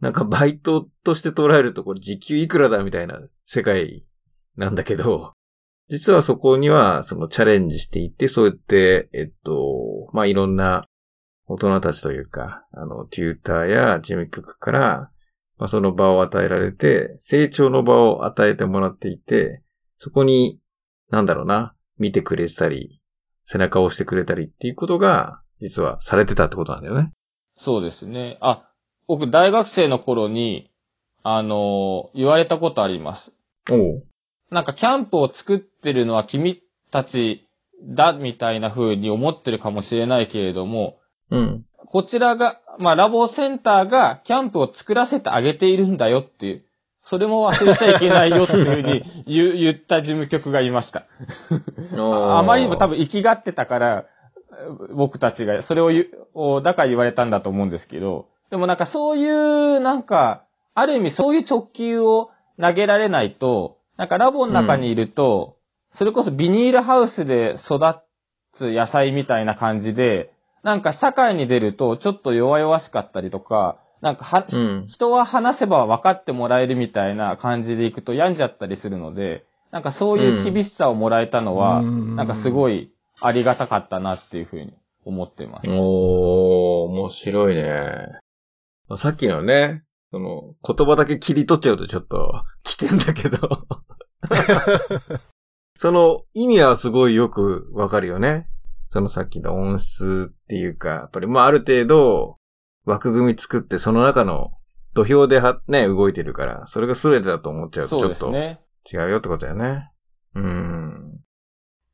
[0.00, 4.04] なんかバイトとして捉えるとこれ時給いくらだみたいな世界
[4.56, 5.34] なんだけど、
[5.88, 10.86] 実はそこにはそのチャレンジしていって、そうやって、えっと、まあ、いろんな
[11.46, 15.10] 大人たちというか、あの、テューターや事務局から、
[15.58, 19.62] まあ、その場を与えられて、成長の場を与えてもらっていて、
[19.98, 20.60] そこに、
[21.10, 22.99] なんだろうな、見てくれてたり、
[23.50, 27.10] 背中を押してくれたりっていうことが、実はされてたってことなんだよね。
[27.56, 28.38] そうですね。
[28.40, 28.70] あ、
[29.08, 30.70] 僕大学生の頃に、
[31.22, 33.32] あの言われたことあります。
[33.70, 34.04] おう。
[34.50, 37.46] なんかキャンプを作ってるのは君たち
[37.82, 40.98] だみたいな風に思ってるかもしれないけれども、
[41.30, 41.64] うん。
[41.86, 46.64] こちらが、まあラボセンターがキャンプを作らせてあげているんだよっていう、
[47.10, 51.06] それも忘れちゃいけないよっていう風に 言う言った事務局がいました。
[51.98, 54.04] ああまりにも多分生きがってたから、
[54.94, 62.30] 僕たちが、それを言う、おだから言われたんだと思うんですけど、でもなんかそういう、なんか、ある意味そういう直球を
[62.60, 65.56] 投げられないと、なんかラボの中にいると、
[65.90, 67.80] それこそビニールハウスで育
[68.52, 70.30] つ野菜みたいな感じで、
[70.62, 74.86] なんか社会に出るとちょっと弱々しかったりとか、なんかは、うん。
[74.86, 84.72] 人は話せば分かってもらえるみたいな感じでいくと病んじゃったりするので、なんかそういう厳しさをもらえたのは、うんなんかすごいありがたかったなっていうふうに
[85.04, 85.70] 思ってます。
[85.70, 85.76] おー、
[86.90, 87.62] 面白いね。
[88.88, 93.38] まあさっきのね、その、言葉だけ切り取っちゃうとちょっと危険だけど。
[95.78, 98.48] その意味はすごいよくわかるよね。
[98.88, 102.39] そのさっきの音質っていうか、やっぱりまあある程度
[102.90, 104.52] 枠組み作ってその中の
[104.94, 108.34] 土俵ではね、動いてるから、それが全てだと思っちゃうとちょっと。
[108.34, 109.90] 違うよってことだよね。
[110.34, 111.20] うん。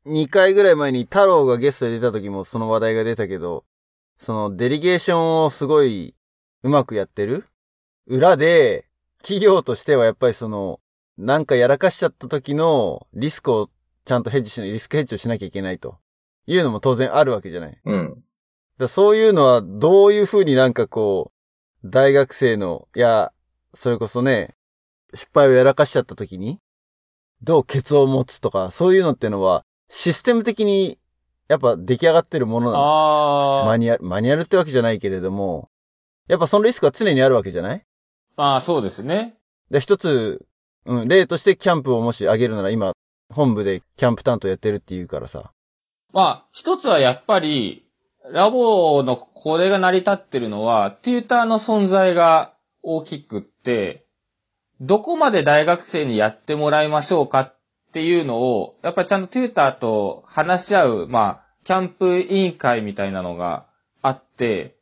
[0.07, 3.65] 2回ぐらい前に太郎がゲストで出た時もその話題が出たけど、
[4.17, 6.15] そのデリゲーションをすごい
[6.63, 7.45] うまくやってる
[8.07, 8.85] 裏で、
[9.21, 10.79] 企業としてはやっぱりその、
[11.17, 13.69] なんかやらかしちゃった時のリスクを
[14.05, 15.97] ちゃんとヘッジしない、リスクヘッジをしなきゃいけないと。
[16.47, 17.77] いうのも当然あるわけじゃない。
[17.83, 18.23] うん。
[18.77, 21.31] らそういうのはどういうふうになんかこ
[21.83, 23.31] う、大学生の、いや、
[23.73, 24.55] それこそね、
[25.13, 26.59] 失敗をやらかしちゃった時に、
[27.41, 30.99] どうケツを持つとか、そういうのってのは、システム的に、
[31.47, 33.63] やっぱ出来上がってるものなの。
[33.65, 35.69] マニュアル、マニュアルってわけじゃないけれども、
[36.27, 37.85] やっぱそのリスクは常にあるわけじゃない？
[38.35, 39.37] まあそうですね。
[39.71, 40.45] で、一つ、
[40.85, 42.91] うん、例としてキャンプをもし上げるなら今、
[43.33, 45.51] 本部でキャンプ担当やってるって言うからさ。
[46.11, 47.86] まあ、一つはやっぱり、
[48.31, 52.53] ラボのこれが成り立ってるのは、テューターの存在が
[52.83, 54.05] 大きくって、
[54.81, 57.55] どこまで大学生にやってもらいましょうかっ
[57.91, 63.65] ていうのを、やっぱりちゃんとテューターと話し合う、まあ、キャンプ委員会みたいなのが
[64.01, 64.75] あって、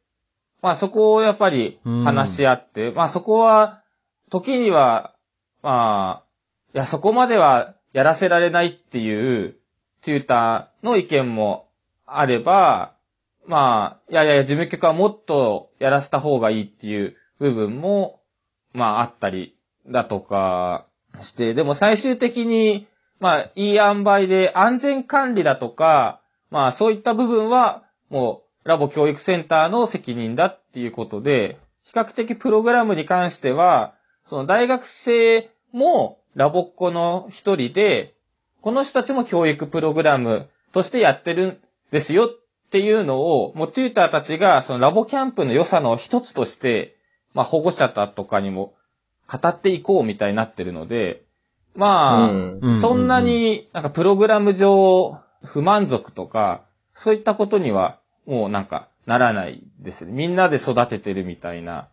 [0.61, 3.83] まあそこをやっぱり話し合って、まあそこは、
[4.29, 5.13] 時には、
[5.61, 6.25] まあ、
[6.73, 9.55] いや、そこまではやらせられないっていう、
[10.01, 11.67] テューターの意見も
[12.05, 12.94] あれば、
[13.47, 18.21] まあ、いやいや、事務局はもっとやらせた方がいいっていう部分も、
[18.73, 19.55] まああったり
[19.87, 20.87] だとか
[21.21, 22.87] して、でも最終的に、
[23.19, 33.93] まあ、いい塩梅で安全管理だとか、まあそういった部分は、もう、ラボ教育センターの責任だっていうことで、比較的プログラムに関しては、
[34.25, 38.15] その大学生もラボっ子の一人で、
[38.61, 41.57] この人たちも教育プログラムとしてやってるん
[41.91, 42.29] ですよっ
[42.75, 46.97] ていうのを、もうテューターたちがそのラボキャンプの良さの一つとして、
[47.33, 48.73] まあ保護者だとかにも
[49.31, 51.23] 語っていこうみたいになってるので、
[51.73, 60.11] まあ、うんうそんな、になんかプログラム上不満足とか、そういったことにはもうなんかならないですね。
[60.11, 61.87] みんなで育ててるみたいな。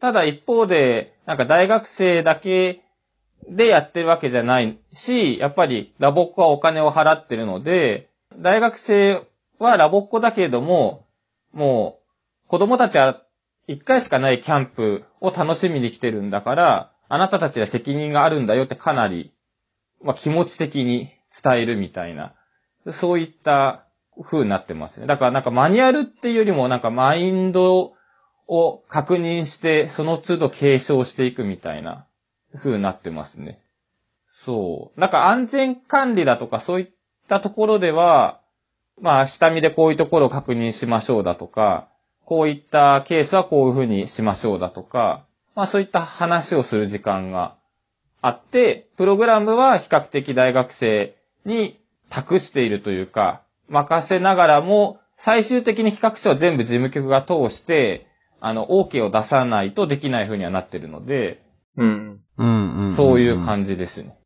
[0.00, 2.82] ただ一方で、なんか大学生だけ
[3.48, 9.24] でやってるわけじゃないし、やっぱりラボっ子はお金を払ってるので、大学生
[9.58, 11.06] はラボっ子だけれども、
[11.52, 12.00] も
[12.46, 13.22] う子供たちは
[13.66, 19.32] 一回しかないキャンプを楽しみに来てるんだから、あなたたちは責任があるんだよってかなり、
[20.02, 21.08] まあ気持ち的に
[21.42, 22.34] 伝えるみたいな、
[22.90, 23.84] そういった
[24.22, 25.06] 風になってますね。
[25.06, 27.94] だからなんかマニュアルっていうよりもなんかマインド
[28.48, 32.06] を確認して、その都度継承していくみたいな
[32.54, 33.60] 風になってますね。
[34.44, 35.00] そう。
[35.00, 36.88] なんか安全管理だとかそういっ
[37.28, 38.40] たところでは、
[39.00, 41.88] まあ下見でこういうところを確認しましょうだとか、
[42.24, 45.24] こういったケースはこういう風にしましょうだとか、
[45.54, 47.56] まあそういった話をする時間が
[48.22, 58.06] あって、プログラムは比較的大学生に託しているというか、任せながらも、最終的に企画書は全部事務局が通して、
[58.40, 61.42] あの、OK を出さないとできない風にはなってるので、
[61.76, 62.20] うん。
[62.38, 62.96] うんうん。
[62.96, 63.44] そういうじ。
[63.44, 64.16] 感じですね。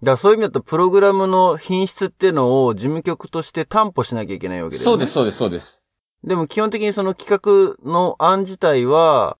[0.00, 4.84] だからそういう意味だと、プログラムの品質っていうのを事務局として担保しなきゃいけないわけだよね。
[4.84, 5.12] そうです、。
[5.12, 5.82] そうです、そうです。
[6.24, 9.38] でも基本的にその企画の案自体は、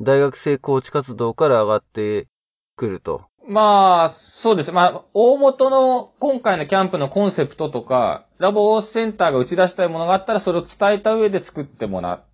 [0.00, 2.28] 大学生コーチ活動から上がって
[2.76, 3.24] くると。
[3.48, 4.72] まあ、そうです。
[4.72, 12.24] まあ、大元の今回のキャンプのコンセプトとか、ラボセンターが打ち出したいものがあったら、それを伝えた上で作ってもら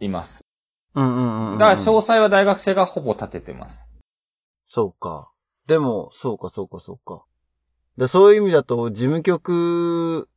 [0.00, 0.44] います。
[0.94, 1.58] うんうんうんうん。
[1.58, 3.88] だから詳細は大学生がほぼ立ててます。
[4.64, 5.30] そうか。
[5.66, 7.24] でも、そうかそうかそうか。
[7.96, 10.28] でそういう意味だと、事務局、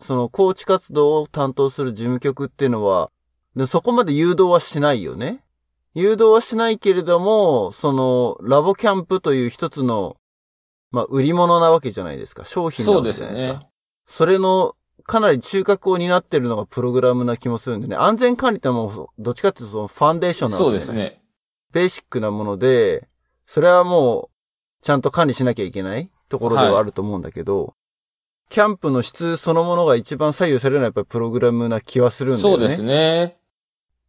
[0.00, 3.10] その、コーチ活動を担当する事務局っていうのは、
[3.56, 5.42] でそこまで誘導はしないよね。
[5.94, 10.16] 誘導はしないけれども、その、ラボキャンプという一つの、
[10.90, 12.44] まあ、売り物なわけじゃないですか。
[12.44, 13.58] 商品なわけじゃないですか。
[13.60, 13.68] ね。
[14.06, 17.96] それの、かなり中核を担ってるのがプログラムな気もするんでね。
[17.96, 21.22] 安全管理ってもう、どっちかっていうとそのファンデーションなわけそうねですね。
[21.72, 23.08] ベーシックなもので、
[23.46, 24.37] それはもう、
[24.82, 27.74] ちゃんと管理しなきゃいけないところではあると思うんだけど、
[28.48, 32.64] キャンプの質そのものが一番左右されるのはやっぱりプログラムな気はするんだよね。
[32.64, 33.36] そうですね。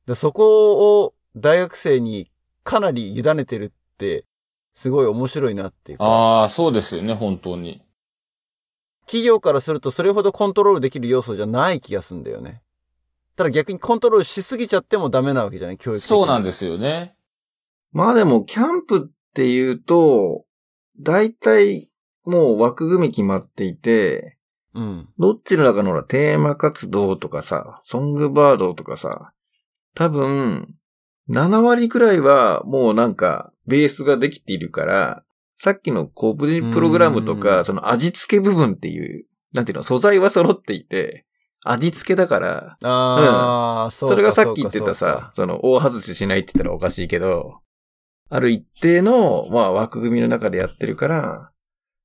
[0.05, 2.31] でそこを大学生に
[2.63, 4.25] かなり委ねてるって、
[4.73, 7.81] すごい面白いなっていうか、ああ、そうですよね、本当に。
[9.05, 12.61] 企業からするとそれほどコントロールできる要素じゃない気がするんだよね。
[13.35, 15.77] ただ逆にコントロールしすぎちゃってもダメなわけじゃない？
[15.77, 16.01] 教育的に。
[16.01, 16.07] す。
[16.07, 17.15] そうなんですよね。
[17.91, 20.45] まあでも、キャンプっていうと、
[20.99, 21.89] 大体、
[22.25, 24.37] もう枠組み決まっていて、
[24.73, 25.09] うん。
[25.17, 29.33] どっちの中のほらテーマ活動とかさ、ソングバードとかさ、
[29.95, 30.75] 多分、
[31.29, 35.23] 7割くらいはもうなんか、ベースができているから、
[35.55, 37.39] さっきのコブプログラムとうん。
[37.39, 41.25] か、その味付け部分っていう、なんていうの、素材は揃っていて、
[41.63, 47.59] 味付けだから、ああ、そうかそれがさっき言ってたさ、その大外ししないって言ったらおかしいけど、
[48.29, 51.51] ある一定の、まあ枠組みの中でやってるから、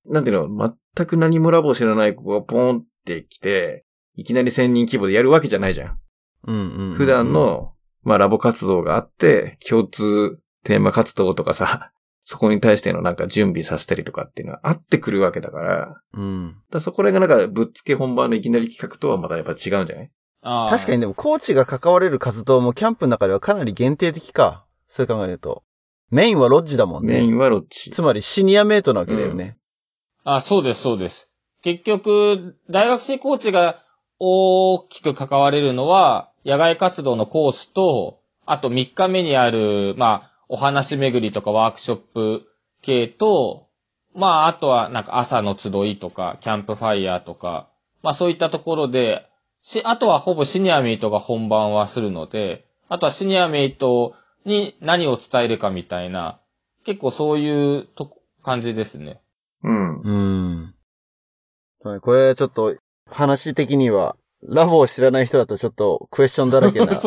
[0.07, 3.85] なんていうの、全く何もラボ知らない子がポンって来て、
[4.16, 5.99] いきなり1000人規模でやるわけじゃないじゃん。
[6.47, 7.72] うんうんうん普段、の、
[8.03, 11.91] まあラボ活動があって、共通テーマ活動とかさ、
[12.22, 16.57] そこに対してのなんか準備させたりとかっていうのはあってくるわけだから、うん。
[16.70, 20.11] らそこらがなんかぶっつけ本番のいきなり企画とはまたやっぱ違うんじゃない？
[20.41, 24.64] あー確かにでも、コーチが関われる活動もキャンプの中ではかなり限定的か。
[24.87, 25.64] そう考えると。
[26.14, 27.14] メインはロッジだもんね。
[27.14, 27.90] メインはロッチ。
[27.90, 29.56] つまりシニアメイトなわけだよね。
[30.22, 31.32] あ、そうです、そうです。
[31.62, 33.80] 結局、大学生コーチが
[34.20, 42.46] 大きく関われるのは、野外活動のコースと、あと3日目にある、まあ、お話巡りとかワークショップ
[42.80, 43.66] 系と、
[44.14, 47.68] まあ、あとはなんか朝の集いとか、キャンプファイヤーとか、
[48.04, 49.26] まあそういったところで、
[49.62, 54.14] し、あとはほぼシニアメイトが本番はするので、あとはシニアメイト
[54.45, 56.40] に何を伝えるかみたいな、
[56.84, 59.20] 結構そういうとこ感じですね。
[59.62, 60.01] うん。
[60.01, 60.74] うん。
[62.01, 62.76] これちょっと、
[63.11, 64.16] 話的には、
[64.47, 66.86] ラボを知らない人だとちょっとクエスチョンだらけな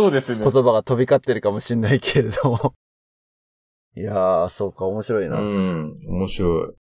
[0.51, 0.63] 言。
[0.63, 2.73] 葉が飛び交ってるかもしれないけれども。
[3.95, 5.39] いやー、そうか、面白いな。
[5.39, 5.99] うん。
[6.07, 6.73] 面白い。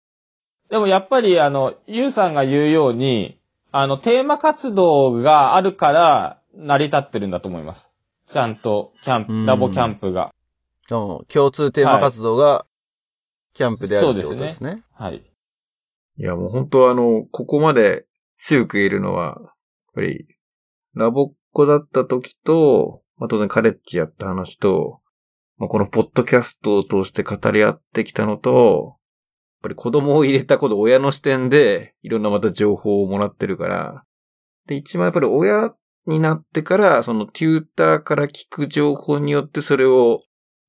[0.70, 3.38] でもやっぱりあの、ゆうさんが言うように、
[3.72, 7.90] あの、テーマ活動があるから成り立ってるんだと思います。
[8.26, 10.32] ちゃんと、キャンうんプ、ラボキャンプが。
[10.87, 12.66] その共通テーマ活動が、
[13.55, 14.82] キャンプであるってことですね。
[14.93, 15.24] はい。
[16.16, 18.07] いや、もう本当あの、ここまで
[18.37, 19.55] 強く言えるのは、やっ
[19.95, 20.26] ぱり、
[20.95, 25.01] ラボっ子だった時と、まあ、当然カレッジやった話と、
[25.57, 28.97] まあ、このポッドキャストを通して語り合ってきたのと、
[29.64, 34.05] ぱり子供を入れたこと親の視点で、いろんなまた情報をもらってるから、
[34.66, 35.74] で、一番やっぱり親
[36.07, 40.22] になってから、そのテューターから聞く情報によってそれを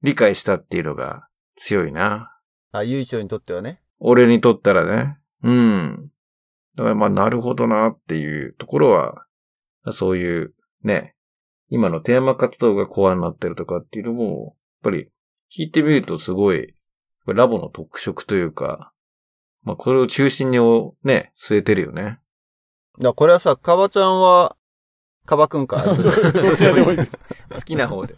[0.05, 1.27] 理解したっていうのが
[1.57, 2.31] 強いな。
[2.71, 3.81] あ、ゆいちょにとってはね。
[3.99, 5.17] 俺にとったらね。
[5.43, 6.11] うん。
[6.75, 9.25] だからまあ、なるほどなっていうところは、
[9.91, 10.53] そういう
[10.83, 11.15] ね、
[11.69, 15.09] 今のテーマ活動がコアになってるとかっていうのも、やっぱり
[15.57, 16.75] 聞いてみるとすごい、
[17.25, 18.91] ラボの特色というか、
[19.63, 22.03] まあこれを中心におね、据えてるよね。
[22.03, 22.19] だか
[22.99, 24.55] らこれはさ、カバちゃんは、
[25.25, 25.81] カバくんか。
[27.51, 28.15] 好きな方で。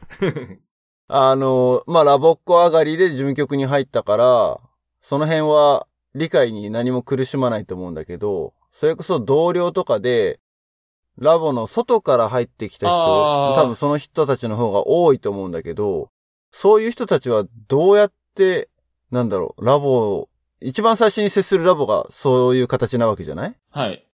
[1.08, 4.60] あの、まあ、ラボっ子上がりで事務局に入ったから、
[5.02, 10.40] その辺は理解に何も苦しまないと思うんだけど、それこそ同僚とかで、
[11.18, 16.10] ラボの外から入ってきた人、多分その人たちの方が多いと思うんだけど、
[16.52, 18.70] そういう人たちはどうやって、
[19.10, 20.30] なんだろう、ラボを、
[20.60, 23.56] 一番最初に接するラボがそういう形なわけじゃない？
[23.70, 24.06] はい。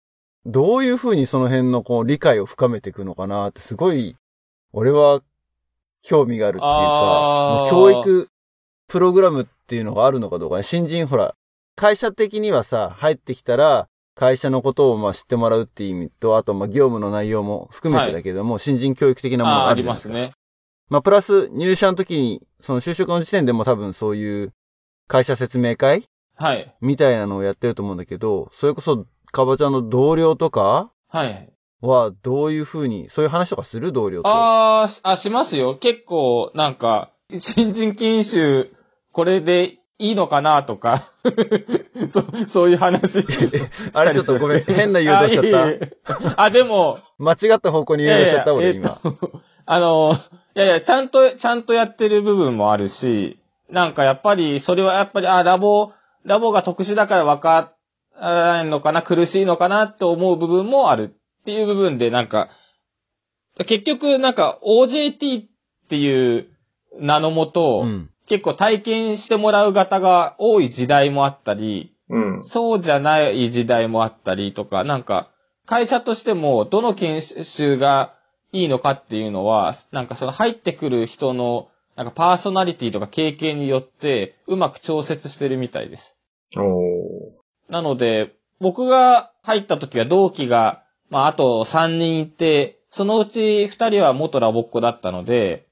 [0.44, 4.16] どういうふうにその辺のこう理解を深めていくのかなってすごい、
[4.72, 5.22] 俺は
[6.02, 8.28] 興味があるっていうか、教育
[8.88, 10.62] プログラムっていうのがあるのかどうかね。
[10.62, 11.34] 新人ほら、
[11.76, 20.14] 会社的にはさ、入ってきたら、会社のことをまあ知ってもらうっていう意味と、あとまあ業務の内容も含めてだけども、新人教育的なものがああ、あありるじゃないですか。
[20.14, 20.32] ますね。
[20.90, 24.52] まあプラス入社の時に、その就職の時点でも多分そういう
[25.08, 26.04] 会社説明会
[26.36, 26.74] はい。
[26.80, 31.51] みたいなのをやってると思うんだけど、それこそ、かばちゃんの同僚とか、はい。
[31.82, 33.92] は、どういうふうに、そういう話とかする？
[33.92, 34.28] 同僚と。
[34.28, 35.74] ああ、しますよ。
[35.76, 38.70] 結構、なんか、新人研修、
[39.12, 41.10] これでいいのかなとか、
[42.08, 43.26] そそういう話。
[43.94, 45.90] あれちょっとごめん変な誘導しちゃったあいえいえ
[46.36, 49.12] あ、でも、間違った方向に誘導しちゃった俺、いやいや今。
[49.14, 50.14] えあの、
[50.54, 53.38] いやいや、ちゃんと、ちゃんとやってる部分もあるし、
[53.70, 55.92] なんかやっぱり、それはやっぱり、あ、ラボ、
[56.24, 57.72] ラボが特殊だから分か
[58.20, 62.50] らないのかな、苦しいのかなって思う部分もあるっていう部分で、なんか、
[63.66, 65.44] 結局、なんか OJT っ
[65.88, 66.48] ていう
[66.98, 68.08] 名のもと、うん。
[68.24, 72.42] 結構体験してもらう方が多い時代もあったり、うん。
[72.42, 75.28] そうじゃない時代もあったりとか、なんか、
[75.66, 78.14] 会社としても、どの研修が
[78.52, 86.16] いいのかっていうのは、なんかその入ってくる人の、なんかパーソナリティとか経験によって、うまく調節してるみたいです。
[87.68, 90.81] なので、僕が入った時は同期が、
[91.12, 95.66] まああと3人いて、そのうち2人は元ラボっ子だったので、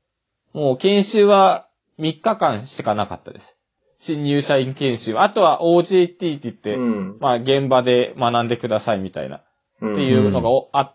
[0.53, 1.67] もう研修は
[1.99, 3.57] 3日間しかなかったです。
[3.97, 5.19] 新入社員研修。
[5.19, 7.19] あとは OJT って言って、うん。
[7.21, 9.41] まあ現場で学んでくださいみたいな、っ
[9.79, 10.95] っていうのがおあ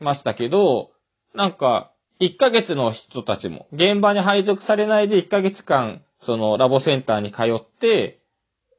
[0.00, 0.90] ましたけど、
[1.32, 8.18] なんか、1ヶ月の人たちも、現場に配属されないで1ヶ月間、そのラボセンターに通って、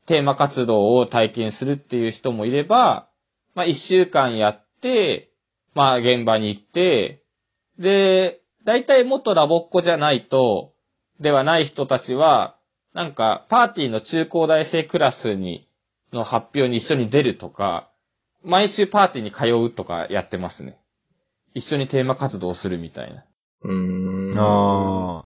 [0.05, 3.07] テーマ活動を体験するっていう人もいれば、
[3.55, 5.31] まあ1週間やって、
[5.73, 7.23] まあ現場に行って、
[7.79, 10.73] で、大体元ラボっ子じゃないと、
[11.19, 12.55] ではない人たちは、
[12.93, 15.67] なんか、パーティーの中高大生クラスに、
[16.11, 17.89] の発表に一緒に出るとか、
[18.43, 20.77] 毎週パーティーに通うとかやってますね。
[21.53, 23.23] 一緒にテーマ活動するみたいな。
[23.63, 24.39] うーん。
[24.39, 25.23] ああ。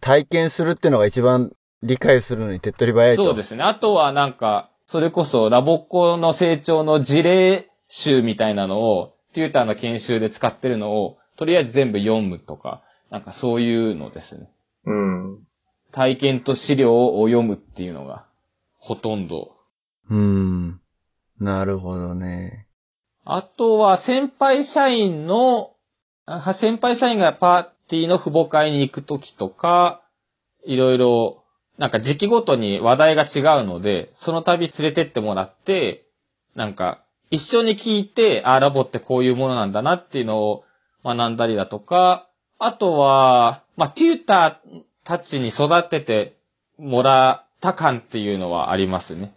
[0.00, 1.52] 体験するってのが一番
[1.82, 3.24] 理解するのに手っ取り早いと。
[3.24, 3.62] そうですね。
[3.62, 14.50] あとはなんか、それこそラボっ子の成長の事例集みたいなのを、テューターの研修で使ってるのを、とりあえず全部読むとか、なんかそういうのですね。
[14.86, 15.38] うん。
[15.92, 18.24] 体験と資料を読むっていうのが、
[18.78, 19.52] ほとんど。
[20.08, 20.80] うーん。
[21.38, 22.66] なるほどね。
[23.26, 25.74] あとは、先輩社員の、
[26.24, 30.00] あ先輩社員がパーティーの父母会に行くときとか、
[30.64, 31.44] いろいろ、
[31.76, 36.06] なんか時期ごとに話題が違うので、その度連れてってもらって、
[36.54, 37.02] なんか、
[37.32, 40.64] 一緒に聞いて、あ、ラボってこういうものなんだなっていうのを
[41.02, 42.28] 学んだりだとか、
[42.58, 46.36] あとは、まあ、テューターたちに育てて
[46.78, 49.34] もらった感っていうのはありますね。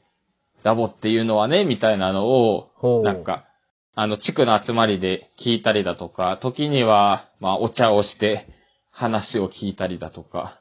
[0.63, 3.01] ラボっていうのはね、みたいなのを。
[3.03, 3.23] なん。
[3.23, 3.45] か、
[3.95, 8.45] あの、地区の集まりで聞いたりだとか、時には、まあ、お茶をして
[8.91, 10.59] 話を聞いたりだとか、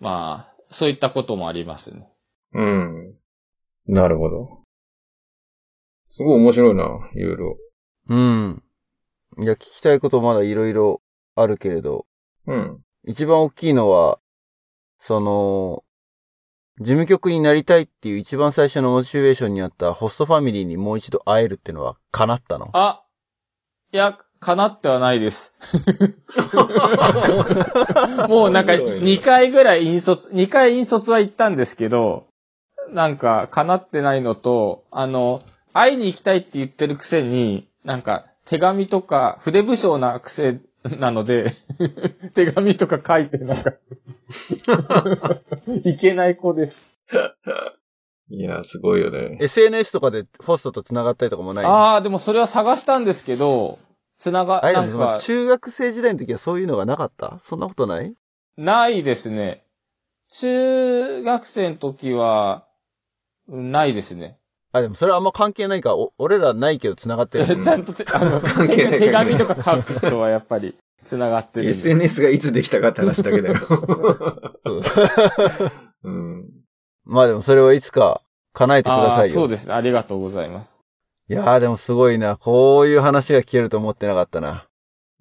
[0.00, 2.12] まあ、そういったこともありますね。
[2.52, 3.14] うん。
[3.86, 4.57] なるほど。
[6.18, 7.56] すごい面白いな、いろいろ。
[8.08, 8.62] うん。
[9.40, 11.00] いや、聞きたいことまだいろいろ
[11.36, 12.06] あるけれど、
[12.48, 12.80] うん。
[13.06, 14.18] 一番大きいのは、
[14.98, 15.84] その、
[16.80, 22.70] 事務局になりたいっていう一番最初のモチベーションにあったホストファミリーにもう一度会えるってのは叶ったの？
[22.72, 23.04] あ、
[23.92, 25.54] いや、叶ってはないです。
[28.28, 32.26] もうなんか、2回ぐらい引率、2回引率は行ったんですけど、
[32.90, 35.42] なんか、叶ってないのと、あの、
[35.72, 40.60] 会いに行きたいって言ってるくせに、なんか、手紙とか、筆武将な癖
[40.98, 41.52] なので、
[42.34, 43.74] 手紙とか書いて、なんか、
[45.84, 46.94] いけない子です。
[48.30, 49.38] いや、すごいよね。
[49.40, 51.64] SNS とかでホストと繋がったりとかもない？
[51.64, 53.78] ああ、でもそれは探したんですけど、
[54.18, 57.38] 繋が、なんか、中学生時代の時はそういうのがなかった？
[57.42, 58.14] そんなことない？
[58.58, 59.64] ないですね。
[60.30, 62.66] 中学生の時は、
[63.48, 64.38] ないですね。
[64.72, 67.62] あ、でもそれはあんま関係ないから、お俺らないけど繋がってる。
[67.62, 71.68] ちゃんとて、あの、 関係ない手紙とか書く人はやっぱり繋がってる。
[71.68, 73.54] SNS がいつできたかって話だけだよ。
[74.64, 74.82] うん
[76.04, 76.44] うん。
[77.04, 78.20] まあでもそれはいつか
[78.52, 79.34] 叶えてくださいよ。
[79.34, 79.74] そうですね。
[79.74, 80.78] ありがとうございます。
[81.30, 82.36] いやーでもすごいな。
[82.36, 84.66] こういう話が聞けると思ってなかったな。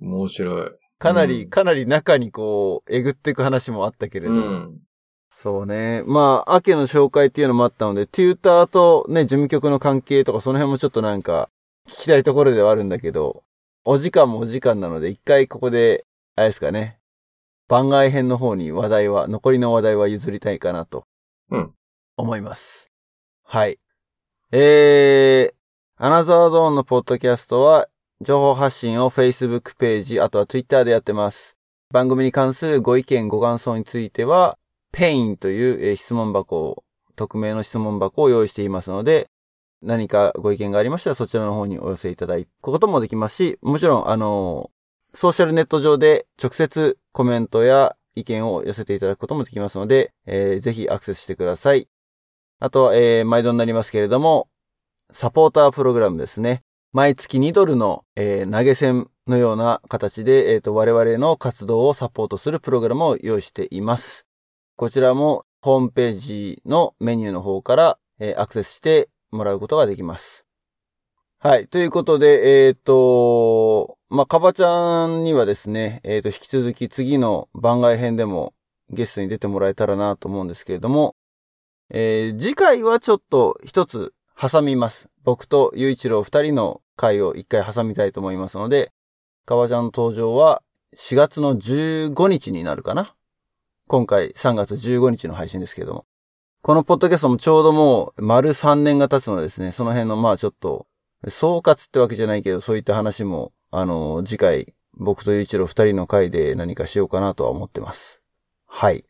[0.02, 0.72] 面白い。
[1.00, 4.34] かなり、うんかなり中にこう、えぐっていく話もあったけれど。
[4.34, 4.80] うん。
[5.40, 6.02] そうね。
[6.08, 11.52] まあ、アケの紹介っていうのもあったので、テューターとね、事務局の関係とかその辺もちょっとなんか、
[11.88, 13.44] 聞きたいところではあるんだけど、
[13.86, 16.98] お時間もお時間なので、一回ここで、あれですかね、
[17.68, 21.06] 番外編の方に話題は、残りの話題は譲りたいかなと。
[21.52, 21.72] うん。
[22.18, 22.90] 思います。
[23.44, 23.78] はい。
[24.52, 27.88] えー、アナザードーンのポッドキャストは、
[28.22, 31.56] 情報発信を Facebook ページ、あとは Twitter でやってます。
[31.94, 34.58] 番組に関するご意見、ご感想については、
[34.92, 36.84] Peing という、質問箱を、
[37.16, 39.30] 匿名の質問箱を用意していますので、
[39.82, 44.72] 何かご意見がありましたらそちらの方にお寄せいただくこともできますし、もちろん、あの
[45.14, 51.88] ソーシャルネット上で直接コメントや意見を寄せていただくこともできますので、えーぜひアクセスしてください。
[52.60, 54.48] あとは、えー毎度になりますけれども、
[55.12, 56.64] サポータープログラムですね。
[56.94, 64.27] 毎月2ドルの、えー投げ銭のような形で、えっ、と、我々の活動をサポートするプログラムを用意しています。
[64.78, 70.46] こちらもホームページのメニューの方から、えーアクセスしてもらうことができます。
[71.40, 71.68] はい。
[71.68, 78.54] ということで、えっ、と、まあ、かばちゃんにはですね、えっ、と、引き続き次の番外編でも
[78.92, 81.16] ゲストに出てもらえたらなと思うんですけれども、
[81.90, 85.10] えー次回はちょっと一つ挟みます。
[85.24, 88.92] 僕と雄一郎二人の回を一回挟みたいと思いますので、
[89.48, 90.62] かばちゃんの登場は
[90.96, 93.17] 4月の15日になるかな？
[93.88, 96.06] 今回3月15日の配信ですけれども。
[96.62, 100.88] このポッドキャストもちょうどもう丸3年が経つのですね、その辺のまあちょっと、
[101.30, 108.22] 総括ってわけじゃないけど、そういった話も、あの、次回、僕と雄一郎二人の回で何かしようかなとは思ってます。
[108.66, 109.06] はい。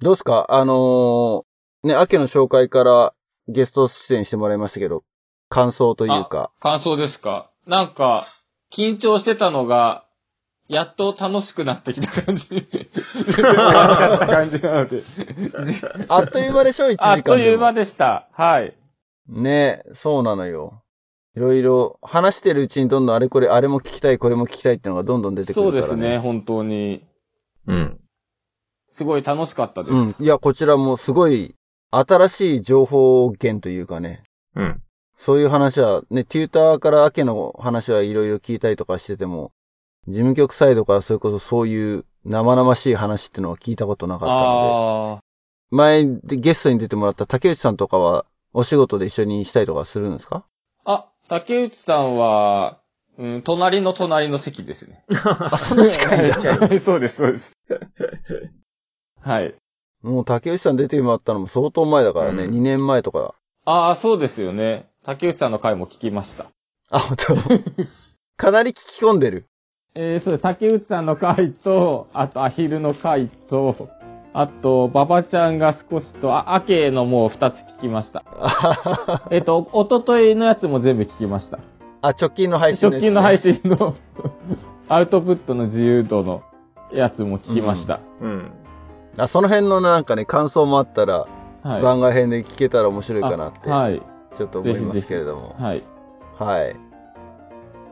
[0.00, 0.46] どうすか？
[0.50, 3.14] あのーね、秋の紹介から
[3.48, 5.02] ゲスト出演してもらいましたけど、
[5.48, 6.52] 感想というか。
[6.60, 7.50] 感想ですか？
[7.66, 8.28] なんか、
[8.72, 10.05] 緊張してたのが、
[10.68, 12.46] やっと楽しくなってきた感じ。
[12.48, 15.00] 終わっちゃった感じなので。
[15.00, 15.06] じ
[16.08, 18.28] あっという間でしょ ?1 時間あっという間ででした。
[18.32, 18.74] はい。
[19.28, 19.42] も。
[19.42, 20.82] ね、そうなのよ。
[21.36, 26.00] いろいろ話してるうちにどんどんあれこれ、あれも聞きたい、これも聞きたいってのがどんどん出てくそうるからね。
[26.00, 27.04] ですね、本当に。
[27.66, 28.00] うん。
[28.90, 29.94] すごい楽しかったです。
[29.94, 30.24] うん。
[30.24, 31.54] いや、こちらもすごい
[31.90, 34.22] 新しい情報源というかね。
[34.54, 34.82] うん。
[35.16, 39.52] そういう話は、ね、テューターから明けの話はいろいろ聞いたりとかしてても、
[40.08, 45.26] 事務局サイドからそれこそそういう生々しい話っていうのは聞いたことなかったので。
[45.70, 50.44] 前でゲストに出てもらった竹内さんとかは、お仕事で一緒にしたりとかするんですか？
[50.84, 52.80] あ、竹内さんは、
[53.18, 55.04] うん、隣の隣の席ですね。
[55.24, 56.68] あ、そんな近いんだ。
[56.80, 57.52] そうです、そうです。
[59.20, 59.54] はい。
[60.02, 63.34] もう竹内さん出てもらったのも相当前だからね、うん2年前とか。
[63.64, 64.88] ああ、そうですよね。
[65.04, 66.46] 竹内さんの回も聞きました。
[66.90, 67.36] あ、本当
[68.36, 69.46] かなり聞き込んでる。
[69.98, 70.42] えー、そうです。
[70.42, 73.88] 竹内さんの回と、あとアヒルの回と、
[74.34, 78.22] あと、ババちゃんが少しと、あ、アケのもう二つ聞きました。
[79.32, 81.58] えっと、おとといのやつも全部聞きました。
[82.02, 83.08] あ、直近の配信のやつ、ね。
[83.08, 83.94] 直近の配信の
[84.88, 86.42] アウトプットの自由度の
[86.92, 88.00] やつも聞きました。
[88.20, 88.50] うん。
[89.16, 91.26] あ、その辺のなんかね、感想もあったら、
[91.62, 91.82] はい。
[91.82, 94.02] 番外編で聞けたら面白いかなって、あはい。
[94.34, 95.56] ちょっと思いますけれども。
[95.58, 95.82] はい。
[96.38, 96.76] はい。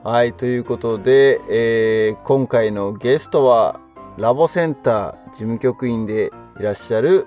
[0.05, 3.81] はい、ということで、えー、今回のゲストは、
[4.19, 6.31] ラボセンター事務局員で
[6.61, 7.27] いらっしゃる、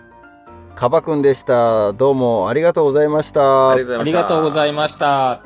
[0.76, 1.94] カバくんでした。
[1.94, 3.72] どうもありがとうございました。
[3.72, 5.42] ありがとうございました。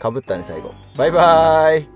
[0.00, 0.72] かぶったね、最後。
[0.96, 1.91] バイバーイ。